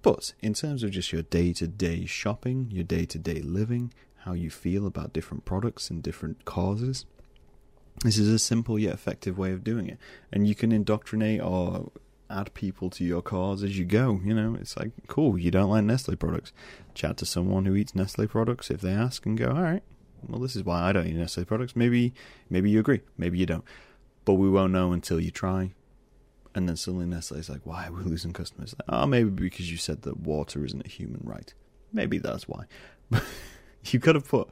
But 0.03 0.35
in 0.41 0.55
terms 0.55 0.85
of 0.85 0.93
just 0.93 1.13
your 1.13 1.23
day 1.23 1.53
to 1.55 1.67
day 1.67 2.07
shopping, 2.07 2.69
your 2.71 2.85
day 2.85 3.07
to 3.07 3.19
day 3.19 3.41
living, 3.41 3.93
how 4.27 4.33
you 4.33 4.51
feel 4.51 4.87
about 4.87 5.13
different 5.13 5.45
products 5.45 5.89
and 5.89 6.03
different 6.03 6.45
causes, 6.45 7.07
this 8.05 8.19
is 8.19 8.29
a 8.29 8.41
simple 8.41 8.77
yet 8.77 8.93
effective 8.93 9.39
way 9.39 9.53
of 9.53 9.63
doing 9.63 9.89
it. 9.89 9.99
And 10.33 10.49
you 10.49 10.55
can 10.55 10.73
indoctrinate 10.73 11.41
or 11.41 11.93
add 12.29 12.53
people 12.53 12.91
to 12.91 13.05
your 13.05 13.23
cause 13.23 13.63
as 13.63 13.79
you 13.79 13.85
go. 13.85 14.21
You 14.25 14.35
know, 14.35 14.57
it's 14.61 14.77
like, 14.77 14.91
cool, 15.07 15.39
you 15.39 15.53
don't 15.53 15.71
like 15.71 15.85
Nestle 15.85 16.17
products. 16.17 16.53
Chat 16.93 17.17
to 17.19 17.25
someone 17.25 17.67
who 17.67 17.77
eats 17.77 17.95
Nestle 17.95 18.27
products 18.27 18.69
if 18.69 18.81
they 18.81 18.91
ask 18.91 19.25
and 19.25 19.39
go, 19.39 19.49
all 19.49 19.63
right, 19.63 19.85
well, 20.27 20.41
this 20.41 20.57
is 20.57 20.65
why 20.65 20.83
I 20.83 20.93
don't 20.93 21.07
eat 21.07 21.15
Nestle 21.15 21.45
products. 21.45 21.77
Maybe, 21.77 22.13
maybe 22.51 22.69
you 22.69 22.81
agree, 22.81 23.03
maybe 23.17 23.39
you 23.39 23.47
don't. 23.47 23.65
But 24.25 24.35
we 24.35 24.51
won't 24.51 24.73
know 24.73 24.93
until 24.93 25.21
you 25.21 25.31
try. 25.31 25.71
And 26.53 26.69
then 26.69 26.77
suddenly 26.77 27.07
Nestle's 27.07 27.49
like, 27.49 27.61
why 27.65 27.87
are 27.87 27.93
we 27.93 28.03
losing 28.03 28.33
customers? 28.33 28.75
Like, 28.77 28.89
oh, 28.89 29.07
maybe 29.07 29.31
because 29.31 29.71
you 29.71 29.77
said 29.77 30.03
that 30.03 30.19
water 30.19 30.65
isn't 30.65 30.85
a 30.85 30.89
human 30.89 31.21
right. 31.23 31.55
Maybe 31.93 32.19
that's 32.19 32.49
why. 32.49 32.65
you've 33.93 34.03
got 34.03 34.13
to 34.13 34.21
put, 34.21 34.49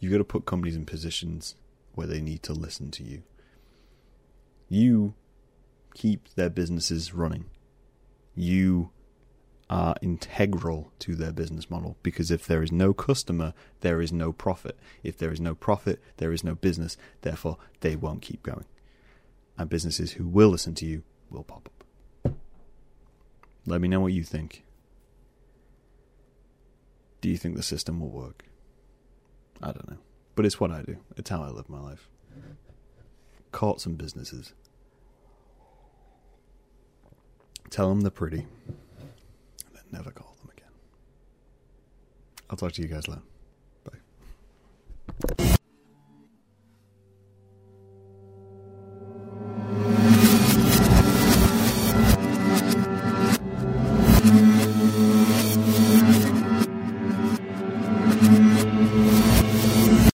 you've 0.00 0.12
got 0.12 0.18
to 0.18 0.24
put 0.24 0.46
companies 0.46 0.76
in 0.76 0.86
positions 0.86 1.56
where 1.94 2.06
they 2.06 2.20
need 2.20 2.42
to 2.44 2.52
listen 2.52 2.90
to 2.92 3.04
you. 3.04 3.22
You 4.68 5.14
keep 5.94 6.28
their 6.34 6.50
businesses 6.50 7.12
running. 7.12 7.46
You 8.34 8.90
are 9.68 9.94
integral 10.02 10.92
to 10.98 11.14
their 11.14 11.32
business 11.32 11.70
model 11.70 11.96
because 12.02 12.30
if 12.30 12.46
there 12.46 12.62
is 12.62 12.72
no 12.72 12.92
customer, 12.92 13.52
there 13.80 14.00
is 14.00 14.12
no 14.12 14.32
profit. 14.32 14.78
If 15.02 15.18
there 15.18 15.32
is 15.32 15.40
no 15.40 15.54
profit, 15.54 16.02
there 16.16 16.32
is 16.32 16.42
no 16.42 16.54
business. 16.54 16.96
Therefore, 17.20 17.58
they 17.80 17.96
won't 17.96 18.22
keep 18.22 18.42
going. 18.42 18.64
And 19.58 19.68
businesses 19.68 20.12
who 20.12 20.26
will 20.26 20.48
listen 20.48 20.74
to 20.76 20.86
you 20.86 21.02
will 21.30 21.44
pop 21.44 21.68
up. 22.24 22.34
Let 23.66 23.80
me 23.80 23.88
know 23.88 24.00
what 24.00 24.12
you 24.12 24.24
think. 24.24 24.64
Do 27.20 27.28
you 27.28 27.36
think 27.36 27.56
the 27.56 27.62
system 27.62 28.00
will 28.00 28.10
work? 28.10 28.44
I 29.62 29.66
don't 29.66 29.88
know. 29.90 29.98
But 30.34 30.46
it's 30.46 30.58
what 30.58 30.70
I 30.70 30.82
do. 30.82 30.96
It's 31.16 31.30
how 31.30 31.42
I 31.42 31.48
live 31.48 31.68
my 31.68 31.80
life. 31.80 32.08
Courts 33.52 33.86
and 33.86 33.98
businesses. 33.98 34.54
Tell 37.70 37.88
them 37.88 38.00
they're 38.00 38.10
pretty. 38.10 38.46
And 38.66 39.74
then 39.74 39.84
never 39.92 40.10
call 40.10 40.34
them 40.40 40.50
again. 40.56 40.72
I'll 42.50 42.56
talk 42.56 42.72
to 42.72 42.82
you 42.82 42.88
guys 42.88 43.08
later. 43.08 43.22
Bye. 45.38 45.56